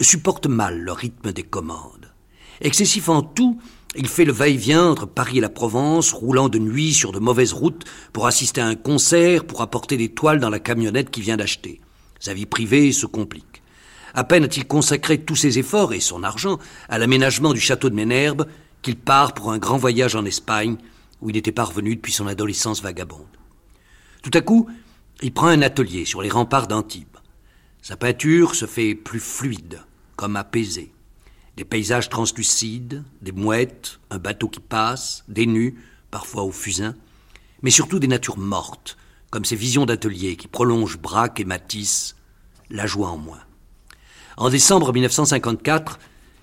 supporte 0.00 0.46
mal 0.46 0.78
le 0.80 0.92
rythme 0.92 1.32
des 1.32 1.42
commandes. 1.42 2.12
Excessif 2.60 3.08
en 3.08 3.22
tout, 3.22 3.60
Il 3.94 4.06
fait 4.06 4.26
le 4.26 4.32
va-et-vient 4.32 4.90
entre 4.90 5.06
Paris 5.06 5.38
et 5.38 5.40
la 5.40 5.48
Provence, 5.48 6.12
roulant 6.12 6.50
de 6.50 6.58
nuit 6.58 6.92
sur 6.92 7.10
de 7.10 7.18
mauvaises 7.18 7.54
routes 7.54 7.84
pour 8.12 8.26
assister 8.26 8.60
à 8.60 8.66
un 8.66 8.74
concert, 8.74 9.46
pour 9.46 9.62
apporter 9.62 9.96
des 9.96 10.10
toiles 10.10 10.40
dans 10.40 10.50
la 10.50 10.60
camionnette 10.60 11.10
qu'il 11.10 11.22
vient 11.22 11.38
d'acheter. 11.38 11.80
Sa 12.20 12.34
vie 12.34 12.46
privée 12.46 12.92
se 12.92 13.06
complique. 13.06 13.47
À 14.18 14.24
peine 14.24 14.42
a-t-il 14.42 14.66
consacré 14.66 15.20
tous 15.20 15.36
ses 15.36 15.60
efforts 15.60 15.92
et 15.92 16.00
son 16.00 16.24
argent 16.24 16.58
à 16.88 16.98
l'aménagement 16.98 17.52
du 17.52 17.60
château 17.60 17.88
de 17.88 17.94
Ménherbe 17.94 18.48
qu'il 18.82 18.96
part 18.96 19.32
pour 19.32 19.52
un 19.52 19.58
grand 19.58 19.76
voyage 19.76 20.16
en 20.16 20.24
Espagne, 20.24 20.76
où 21.20 21.30
il 21.30 21.34
n'était 21.34 21.52
pas 21.52 21.62
revenu 21.62 21.94
depuis 21.94 22.10
son 22.10 22.26
adolescence 22.26 22.82
vagabonde. 22.82 23.20
Tout 24.24 24.32
à 24.34 24.40
coup, 24.40 24.68
il 25.22 25.32
prend 25.32 25.46
un 25.46 25.62
atelier 25.62 26.04
sur 26.04 26.20
les 26.20 26.30
remparts 26.30 26.66
d'Antibes. 26.66 27.16
Sa 27.80 27.96
peinture 27.96 28.56
se 28.56 28.66
fait 28.66 28.96
plus 28.96 29.20
fluide, 29.20 29.82
comme 30.16 30.34
apaisée. 30.34 30.92
Des 31.56 31.64
paysages 31.64 32.08
translucides, 32.08 33.04
des 33.22 33.30
mouettes, 33.30 34.00
un 34.10 34.18
bateau 34.18 34.48
qui 34.48 34.58
passe, 34.58 35.22
des 35.28 35.46
nus, 35.46 35.76
parfois 36.10 36.42
au 36.42 36.50
fusain, 36.50 36.96
mais 37.62 37.70
surtout 37.70 38.00
des 38.00 38.08
natures 38.08 38.36
mortes, 38.36 38.96
comme 39.30 39.44
ces 39.44 39.54
visions 39.54 39.86
d'atelier 39.86 40.34
qui 40.34 40.48
prolongent 40.48 40.98
Braque 40.98 41.38
et 41.38 41.44
Matisse, 41.44 42.16
la 42.68 42.88
joie 42.88 43.10
en 43.10 43.18
moins. 43.18 43.38
En 44.40 44.50
décembre 44.50 44.92
1954, 44.92 45.98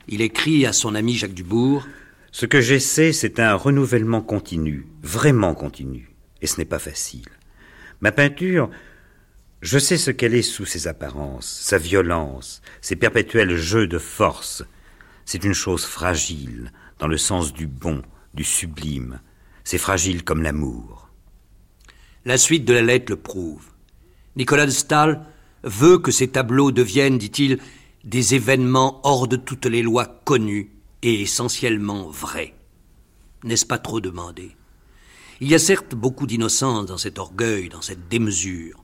il 0.09 0.19
écrit 0.19 0.65
à 0.65 0.73
son 0.73 0.95
ami 0.95 1.15
Jacques 1.15 1.33
Dubourg 1.33 1.87
Ce 2.33 2.45
que 2.45 2.59
j'essaie, 2.59 3.13
c'est 3.13 3.39
un 3.39 3.55
renouvellement 3.55 4.21
continu, 4.21 4.85
vraiment 5.01 5.55
continu, 5.55 6.13
et 6.41 6.47
ce 6.47 6.57
n'est 6.57 6.65
pas 6.65 6.77
facile. 6.77 7.29
Ma 8.01 8.11
peinture, 8.11 8.69
je 9.61 9.79
sais 9.79 9.95
ce 9.95 10.11
qu'elle 10.11 10.35
est 10.35 10.41
sous 10.41 10.65
ses 10.65 10.89
apparences, 10.89 11.47
sa 11.47 11.77
violence, 11.77 12.61
ses 12.81 12.97
perpétuels 12.97 13.55
jeux 13.55 13.87
de 13.87 13.97
force. 13.97 14.65
C'est 15.23 15.45
une 15.45 15.53
chose 15.53 15.85
fragile, 15.85 16.73
dans 16.99 17.07
le 17.07 17.17
sens 17.17 17.53
du 17.53 17.65
bon, 17.65 18.01
du 18.33 18.43
sublime. 18.43 19.21
C'est 19.63 19.77
fragile 19.77 20.25
comme 20.25 20.43
l'amour. 20.43 21.07
La 22.25 22.37
suite 22.37 22.65
de 22.65 22.73
la 22.73 22.81
lettre 22.81 23.13
le 23.13 23.15
prouve. 23.21 23.67
Nicolas 24.35 24.65
de 24.65 24.71
Stahl 24.71 25.25
veut 25.63 25.97
que 25.97 26.11
ces 26.11 26.27
tableaux 26.27 26.73
deviennent, 26.73 27.17
dit-il, 27.17 27.59
des 28.05 28.35
événements 28.35 29.01
hors 29.03 29.27
de 29.27 29.35
toutes 29.35 29.65
les 29.65 29.81
lois 29.81 30.05
connues 30.05 30.71
et 31.01 31.21
essentiellement 31.21 32.07
vrais. 32.07 32.53
N'est-ce 33.43 33.65
pas 33.65 33.79
trop 33.79 33.99
demandé? 33.99 34.55
Il 35.41 35.49
y 35.49 35.55
a 35.55 35.59
certes 35.59 35.95
beaucoup 35.95 36.27
d'innocence 36.27 36.85
dans 36.85 36.99
cet 36.99 37.17
orgueil, 37.17 37.67
dans 37.67 37.81
cette 37.81 38.07
démesure. 38.07 38.83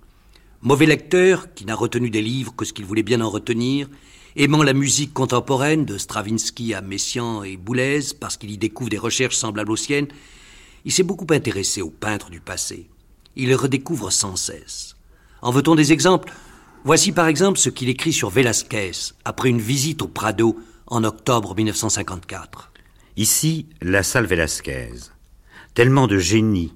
Mauvais 0.63 0.88
lecteur, 0.88 1.53
qui 1.53 1.65
n'a 1.65 1.75
retenu 1.75 2.10
des 2.10 2.21
livres 2.21 2.55
que 2.55 2.65
ce 2.65 2.73
qu'il 2.73 2.86
voulait 2.86 3.03
bien 3.03 3.21
en 3.21 3.29
retenir, 3.29 3.88
aimant 4.36 4.63
la 4.63 4.73
musique 4.73 5.13
contemporaine 5.13 5.86
de 5.86 5.97
Stravinsky 5.97 6.73
à 6.73 6.81
Messiaen 6.81 7.43
et 7.43 7.57
Boulez 7.57 8.13
parce 8.19 8.38
qu'il 8.38 8.51
y 8.51 8.57
découvre 8.57 8.89
des 8.89 8.97
recherches 8.97 9.38
semblables 9.38 9.71
aux 9.71 9.77
siennes, 9.77 10.07
il 10.84 10.91
s'est 10.91 11.03
beaucoup 11.03 11.31
intéressé 11.31 11.81
aux 11.81 11.91
peintres 11.91 12.31
du 12.31 12.41
passé. 12.41 12.89
Il 13.36 13.49
les 13.49 13.55
redécouvre 13.55 14.12
sans 14.12 14.36
cesse. 14.36 14.95
En 15.43 15.51
veut-on 15.51 15.75
des 15.75 15.93
exemples? 15.93 16.34
Voici 16.84 17.12
par 17.12 17.28
exemple 17.28 17.60
ce 17.60 17.70
qu'il 17.70 17.89
écrit 17.89 18.12
sur 18.12 18.32
Velázquez 18.32 19.13
après 19.24 19.50
une 19.50 19.62
visite 19.62 20.02
au 20.02 20.08
Prado 20.08 20.58
en 20.88 21.04
octobre 21.04 21.56
1954. 21.56 22.72
Ici, 23.17 23.67
la 23.84 24.02
salle 24.02 24.26
Velázquez. 24.26 25.12
Tellement 25.76 26.08
de 26.08 26.17
génie 26.17 26.74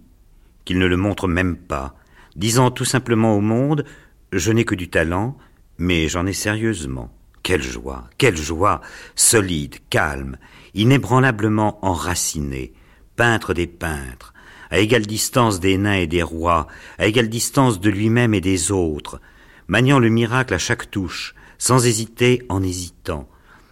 qu'il 0.63 0.77
ne 0.77 0.85
le 0.85 0.95
montre 0.95 1.27
même 1.27 1.57
pas, 1.57 1.95
disant 2.35 2.69
tout 2.69 2.85
simplement 2.85 3.35
au 3.35 3.41
monde 3.41 3.83
Je 4.31 4.51
n'ai 4.51 4.63
que 4.63 4.75
du 4.75 4.89
talent, 4.91 5.37
mais 5.79 6.07
j'en 6.07 6.27
ai 6.27 6.33
sérieusement. 6.33 7.11
Quelle 7.41 7.63
joie, 7.63 8.07
quelle 8.19 8.37
joie, 8.37 8.81
solide, 9.15 9.77
calme, 9.89 10.37
inébranlablement 10.75 11.83
enraciné, 11.83 12.73
peintre 13.15 13.55
des 13.55 13.67
peintres, 13.67 14.35
à 14.69 14.77
égale 14.77 15.07
distance 15.07 15.59
des 15.59 15.79
nains 15.79 15.97
et 15.97 16.07
des 16.07 16.23
rois, 16.23 16.67
à 16.99 17.07
égale 17.07 17.29
distance 17.29 17.79
de 17.79 17.89
lui-même 17.89 18.35
et 18.35 18.41
des 18.41 18.71
autres, 18.71 19.19
maniant 19.67 19.99
le 19.99 20.09
miracle 20.09 20.53
à 20.53 20.57
chaque 20.57 20.91
touche, 20.91 21.35
sans 21.57 21.85
hésiter 21.85 22.43
en 22.49 22.61
hésitant, 22.61 23.27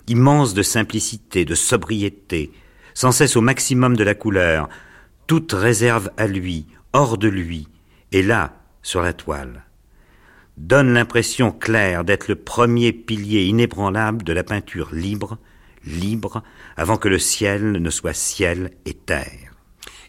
immense 0.08 0.53
de 0.53 0.63
simplicité, 0.63 1.45
de 1.45 1.56
sobriété, 1.56 2.51
sans 2.93 3.12
cesse 3.12 3.36
au 3.36 3.41
maximum 3.41 3.95
de 3.95 4.03
la 4.03 4.15
couleur, 4.15 4.69
toute 5.27 5.53
réserve 5.53 6.12
à 6.17 6.27
lui, 6.27 6.65
hors 6.93 7.17
de 7.17 7.27
lui, 7.27 7.67
et 8.12 8.23
là, 8.23 8.53
sur 8.82 9.01
la 9.01 9.13
toile. 9.13 9.65
Donne 10.58 10.93
l'impression 10.93 11.51
claire 11.51 12.03
d'être 12.03 12.27
le 12.27 12.36
premier 12.36 12.93
pilier 12.93 13.45
inébranlable 13.45 14.23
de 14.23 14.34
la 14.34 14.43
peinture 14.43 14.93
libre, 14.93 15.38
libre, 15.86 16.43
avant 16.77 16.97
que 16.97 17.10
le 17.10 17.17
ciel 17.19 17.71
ne 17.71 17.89
soit 17.89 18.13
ciel 18.13 18.71
et 18.86 18.93
terre. 18.93 19.53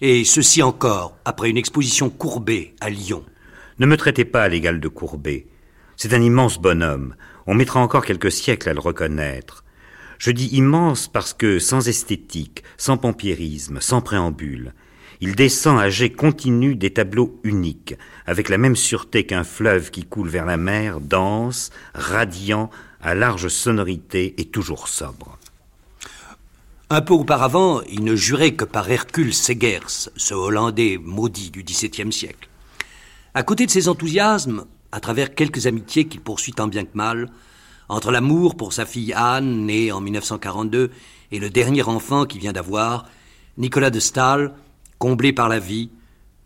Et 0.01 0.25
ceci 0.25 0.63
encore, 0.63 1.17
après 1.25 1.49
une 1.49 1.57
exposition 1.57 2.11
courbée 2.11 2.75
à 2.81 2.91
Lyon. 2.91 3.25
Ne 3.79 3.87
me 3.87 3.97
traitez 3.97 4.25
pas 4.25 4.43
à 4.43 4.49
l'égal 4.49 4.81
de 4.81 4.89
Courbet. 4.89 5.47
C'est 5.97 6.15
un 6.15 6.23
immense 6.23 6.59
bonhomme. 6.59 7.15
On 7.47 7.55
mettra 7.55 7.81
encore 7.81 8.05
quelques 8.05 8.33
siècles 8.33 8.69
à 8.69 8.75
le 8.75 8.81
reconnaître. 8.81 9.65
Je 10.19 10.31
dis 10.31 10.47
immense 10.47 11.09
parce 11.09 11.35
que, 11.35 11.59
sans 11.59 11.89
esthétique, 11.89 12.63
sans 12.77 12.97
pompiérisme, 12.97 13.81
sans 13.81 14.01
préambule, 14.01 14.73
il 15.21 15.35
descend 15.35 15.79
à 15.79 15.91
jet 15.91 16.11
continu 16.11 16.77
des 16.77 16.93
tableaux 16.93 17.39
uniques, 17.45 17.95
avec 18.27 18.49
la 18.49 18.59
même 18.59 18.77
sûreté 18.77 19.25
qu'un 19.25 19.45
fleuve 19.45 19.91
qui 19.91 20.05
coule 20.05 20.29
vers 20.29 20.45
la 20.45 20.57
mer, 20.57 21.01
dense, 21.01 21.71
radiant, 21.95 22.71
à 23.01 23.15
large 23.15 23.49
sonorité 23.49 24.35
et 24.39 24.47
toujours 24.47 24.89
sobre. 24.89 25.39
Un 26.91 27.01
peu 27.01 27.15
auparavant, 27.15 27.81
il 27.83 28.05
ne 28.05 28.15
jurait 28.15 28.55
que 28.55 28.65
par 28.65 28.91
Hercule 28.91 29.35
Segers, 29.35 30.11
ce 30.17 30.35
Hollandais 30.35 30.99
maudit 31.03 31.51
du 31.51 31.63
XVIIe 31.63 32.13
siècle. 32.13 32.49
À 33.35 33.43
côté 33.43 33.67
de 33.67 33.71
ses 33.71 33.89
enthousiasmes, 33.89 34.65
à 34.95 35.01
travers 35.01 35.35
quelques 35.35 35.67
amitiés 35.67 36.07
qu'il 36.07 36.21
poursuit 36.21 36.53
tant 36.53 36.69
bien 36.69 36.85
que 36.85 36.95
mal, 36.97 37.29
entre 37.89 38.13
l'amour 38.13 38.57
pour 38.57 38.73
sa 38.73 38.87
fille 38.87 39.13
Anne, 39.13 39.67
née 39.67 39.91
en 39.91 40.01
1942, 40.01 40.93
et 41.33 41.41
le 41.41 41.51
dernier 41.51 41.83
enfant 41.83 42.27
qu'il 42.27 42.41
vient 42.41 42.53
d'avoir, 42.53 43.07
Nicolas 43.59 43.91
de 43.91 43.99
Stahl, 43.99 44.55
comblé 45.01 45.33
par 45.33 45.49
la 45.49 45.59
vie, 45.59 45.91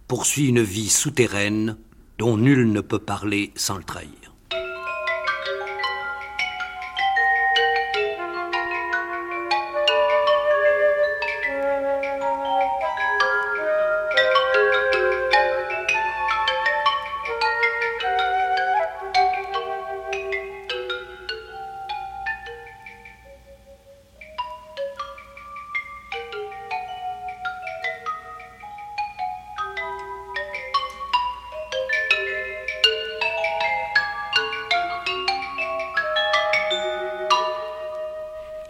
poursuit 0.07 0.47
une 0.47 0.63
vie 0.63 0.89
souterraine 0.89 1.77
dont 2.17 2.39
nul 2.39 2.73
ne 2.73 2.81
peut 2.81 2.99
parler 2.99 3.53
sans 3.55 3.77
le 3.77 3.85
trahir. 3.85 4.28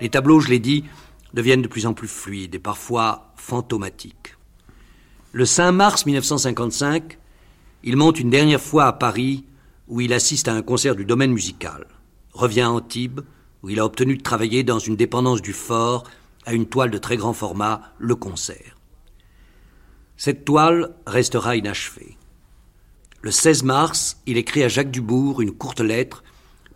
Les 0.09 0.13
tableaux, 0.13 0.41
je 0.41 0.49
l'ai 0.49 0.59
dit, 0.59 0.85
deviennent 1.35 1.61
de 1.61 1.69
plus 1.69 1.85
en 1.85 1.93
plus 1.93 2.09
fluides 2.09 2.55
et 2.55 2.59
parfois 2.59 3.35
fantomatiques. 3.37 4.39
Le 5.33 5.45
5 5.45 5.71
mars 5.71 6.07
1955, 6.07 7.19
il 7.85 7.95
monte 7.99 8.19
une 8.19 8.31
dernière 8.31 8.63
fois 8.63 8.87
à 8.87 8.95
Paris 8.95 9.45
où 9.87 10.01
il 10.01 10.15
assiste 10.15 10.49
à 10.49 10.55
un 10.55 10.63
concert 10.63 10.97
du 10.97 11.05
domaine 11.05 11.35
musical, 11.35 11.87
revient 12.33 12.63
à 12.63 12.71
Antibes 12.71 13.21
où 13.63 13.69
il 13.69 13.81
a 13.81 13.85
obtenu 13.85 14.17
de 14.17 14.23
travailler 14.23 14.65
dans 14.65 14.79
une 14.79 14.97
dépendance 14.97 15.43
du 15.43 15.53
fort 15.53 16.05
à 16.47 16.55
une 16.55 16.65
toile 16.65 16.91
de 16.91 16.97
très 16.97 17.19
grand 17.19 17.35
format, 17.35 17.93
Le 17.99 18.15
Concert. 18.15 18.79
Cette 20.17 20.47
toile 20.47 20.95
restera 21.07 21.55
inachevée. 21.55 22.17
Le 23.21 23.31
16 23.31 23.63
mars, 23.63 24.23
il 24.25 24.39
écrit 24.39 24.63
à 24.63 24.69
Jacques 24.69 24.91
Dubourg 24.91 25.43
une 25.43 25.53
courte 25.53 25.81
lettre 25.81 26.25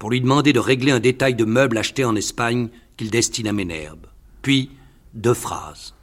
pour 0.03 0.11
lui 0.11 0.21
demander 0.21 0.53
de 0.53 0.59
régler 0.59 0.91
un 0.91 0.99
détail 0.99 1.37
de 1.37 1.45
meubles 1.45 1.79
achetés 1.79 2.05
en 2.05 2.17
Espagne 2.17 2.71
qu'il 2.97 3.09
destine 3.09 3.47
à 3.47 3.53
Ménherbe. 3.53 4.09
Puis, 4.43 4.73
deux 5.15 5.33
phrases. 5.33 5.95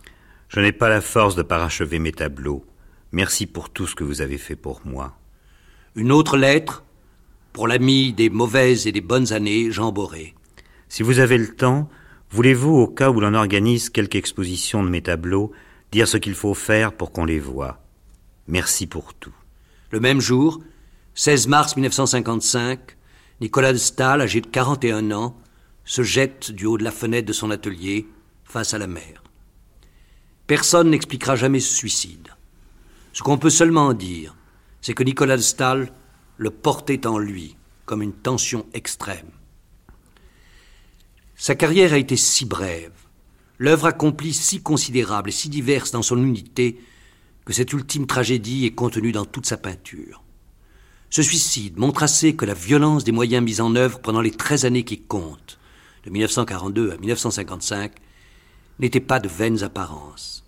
Je 0.47 0.61
n'ai 0.61 0.71
pas 0.71 0.87
la 0.87 1.01
force 1.01 1.35
de 1.35 1.41
parachever 1.41 1.99
mes 1.99 2.13
tableaux. 2.13 2.63
Merci 3.11 3.45
pour 3.45 3.69
tout 3.69 3.87
ce 3.87 3.95
que 3.95 4.05
vous 4.05 4.21
avez 4.21 4.37
fait 4.37 4.55
pour 4.55 4.79
moi. 4.85 5.17
Une 5.97 6.13
autre 6.13 6.37
lettre 6.37 6.85
pour 7.51 7.67
l'ami 7.67 8.13
des 8.13 8.29
mauvaises 8.29 8.87
et 8.87 8.93
des 8.93 9.01
bonnes 9.01 9.33
années, 9.33 9.69
Jean 9.69 9.91
Boré. 9.91 10.33
Si 10.87 11.03
vous 11.03 11.19
avez 11.19 11.37
le 11.37 11.53
temps, 11.53 11.89
voulez-vous, 12.31 12.77
au 12.77 12.87
cas 12.87 13.09
où 13.09 13.19
l'on 13.19 13.33
organise 13.33 13.89
quelque 13.89 14.15
exposition 14.15 14.81
de 14.81 14.87
mes 14.87 15.01
tableaux, 15.01 15.51
dire 15.91 16.07
ce 16.07 16.15
qu'il 16.15 16.35
faut 16.35 16.53
faire 16.53 16.93
pour 16.93 17.11
qu'on 17.11 17.25
les 17.25 17.39
voie? 17.39 17.83
Merci 18.47 18.87
pour 18.87 19.13
tout. 19.13 19.35
Le 19.91 19.99
même 19.99 20.21
jour, 20.21 20.61
16 21.15 21.47
mars 21.49 21.75
1955, 21.75 22.95
Nicolas 23.41 23.73
de 23.73 23.77
Stahl, 23.77 24.21
âgé 24.21 24.41
de 24.41 24.47
41 24.47 25.11
ans, 25.11 25.37
se 25.85 26.03
jette 26.03 26.51
du 26.51 26.65
haut 26.65 26.77
de 26.77 26.83
la 26.83 26.91
fenêtre 26.91 27.27
de 27.27 27.33
son 27.33 27.51
atelier 27.51 28.07
face 28.43 28.73
à 28.73 28.77
la 28.77 28.87
mer. 28.87 29.23
Personne 30.45 30.89
n'expliquera 30.89 31.35
jamais 31.35 31.59
ce 31.59 31.73
suicide. 31.73 32.29
Ce 33.13 33.23
qu'on 33.23 33.37
peut 33.37 33.49
seulement 33.49 33.93
dire, 33.93 34.35
c'est 34.81 34.93
que 34.93 35.03
Nicolas 35.03 35.37
de 35.37 35.41
Stahl 35.41 35.91
le 36.37 36.49
portait 36.49 37.07
en 37.07 37.17
lui, 37.17 37.55
comme 37.85 38.01
une 38.01 38.13
tension 38.13 38.65
extrême. 38.73 39.31
Sa 41.35 41.55
carrière 41.55 41.93
a 41.93 41.97
été 41.97 42.17
si 42.17 42.45
brève, 42.45 42.91
l'œuvre 43.57 43.85
accomplie 43.85 44.33
si 44.33 44.61
considérable 44.61 45.29
et 45.29 45.33
si 45.33 45.49
diverse 45.49 45.91
dans 45.91 46.01
son 46.01 46.17
unité, 46.17 46.81
que 47.45 47.53
cette 47.53 47.73
ultime 47.73 48.05
tragédie 48.05 48.65
est 48.65 48.75
contenue 48.75 49.11
dans 49.11 49.25
toute 49.25 49.45
sa 49.45 49.57
peinture. 49.57 50.23
Ce 51.09 51.23
suicide 51.23 51.77
montre 51.77 52.03
assez 52.03 52.35
que 52.35 52.45
la 52.45 52.53
violence 52.53 53.03
des 53.03 53.11
moyens 53.11 53.43
mis 53.43 53.61
en 53.61 53.75
œuvre 53.75 53.99
pendant 53.99 54.21
les 54.21 54.31
treize 54.31 54.65
années 54.65 54.83
qui 54.83 54.99
comptent, 54.99 55.57
de 56.05 56.11
1942 56.11 56.91
à 56.91 56.97
1955, 56.97 57.93
n'était 58.79 58.99
pas 58.99 59.19
de 59.19 59.27
vaines 59.27 59.63
apparences. 59.63 60.43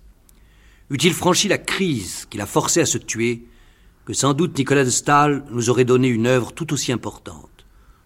Eût-il 0.91 1.13
franchi 1.13 1.47
la 1.47 1.57
crise 1.57 2.27
qui 2.29 2.37
l'a 2.37 2.45
forcé 2.45 2.81
à 2.81 2.85
se 2.85 2.99
tuer, 2.99 3.47
que 4.05 4.13
sans 4.13 4.33
doute 4.33 4.57
Nicolas 4.57 4.85
de 4.85 4.89
Stahl 4.89 5.45
nous 5.49 5.69
aurait 5.69 5.85
donné 5.85 6.07
une 6.09 6.27
œuvre 6.27 6.53
tout 6.53 6.73
aussi 6.73 6.91
importante. 6.91 7.65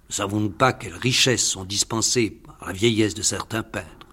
Ne 0.10 0.14
savons-nous 0.14 0.50
pas 0.50 0.72
quelles 0.72 0.96
richesses 0.96 1.46
sont 1.46 1.66
dispensées 1.66 2.40
par 2.46 2.68
la 2.68 2.74
vieillesse 2.74 3.16
de 3.16 3.22
certains 3.22 3.64
peintres? 3.64 4.08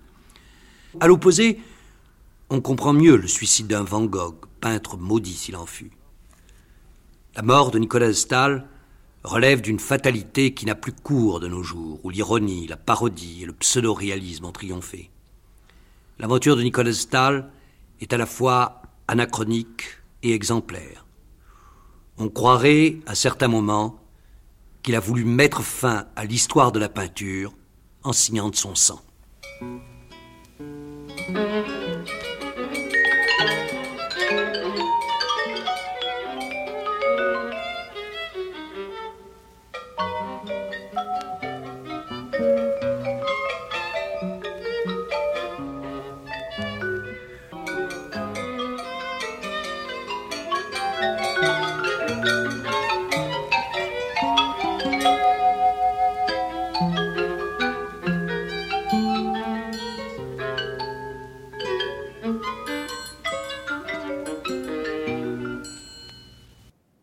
À 1.00 1.06
l'opposé, 1.06 1.60
on 2.50 2.60
comprend 2.60 2.92
mieux 2.92 3.16
le 3.16 3.28
suicide 3.28 3.68
d'un 3.68 3.84
Van 3.84 4.04
Gogh, 4.04 4.34
peintre 4.60 4.96
maudit 4.96 5.34
s'il 5.34 5.56
en 5.56 5.66
fut. 5.66 5.92
La 7.34 7.40
mort 7.40 7.70
de 7.70 7.78
Nicolas 7.78 8.12
Stahl 8.12 8.66
relève 9.24 9.62
d'une 9.62 9.78
fatalité 9.78 10.52
qui 10.52 10.66
n'a 10.66 10.74
plus 10.74 10.92
cours 10.92 11.40
de 11.40 11.48
nos 11.48 11.62
jours, 11.62 11.98
où 12.04 12.10
l'ironie, 12.10 12.66
la 12.66 12.76
parodie 12.76 13.42
et 13.42 13.46
le 13.46 13.54
pseudo-réalisme 13.54 14.44
ont 14.44 14.52
triomphé. 14.52 15.10
L'aventure 16.18 16.56
de 16.56 16.62
Nicolas 16.62 16.92
Stahl 16.92 17.48
est 18.02 18.12
à 18.12 18.18
la 18.18 18.26
fois 18.26 18.82
anachronique 19.08 19.84
et 20.22 20.34
exemplaire. 20.34 21.06
On 22.18 22.28
croirait, 22.28 22.98
à 23.06 23.14
certains 23.14 23.48
moments, 23.48 23.98
qu'il 24.82 24.94
a 24.94 25.00
voulu 25.00 25.24
mettre 25.24 25.62
fin 25.62 26.08
à 26.16 26.26
l'histoire 26.26 26.70
de 26.70 26.80
la 26.80 26.90
peinture 26.90 27.54
en 28.02 28.12
signant 28.12 28.50
de 28.50 28.56
son 28.56 28.74
sang. 28.74 29.00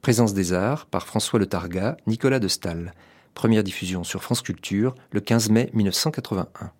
Présence 0.09 0.33
des 0.33 0.53
Arts 0.53 0.87
par 0.87 1.05
François 1.05 1.37
Le 1.37 1.45
Targa, 1.45 1.95
Nicolas 2.07 2.39
de 2.39 2.47
Stahl. 2.47 2.95
Première 3.35 3.63
diffusion 3.63 4.03
sur 4.03 4.23
France 4.23 4.41
Culture 4.41 4.95
le 5.11 5.19
15 5.19 5.51
mai 5.51 5.69
1981. 5.75 6.71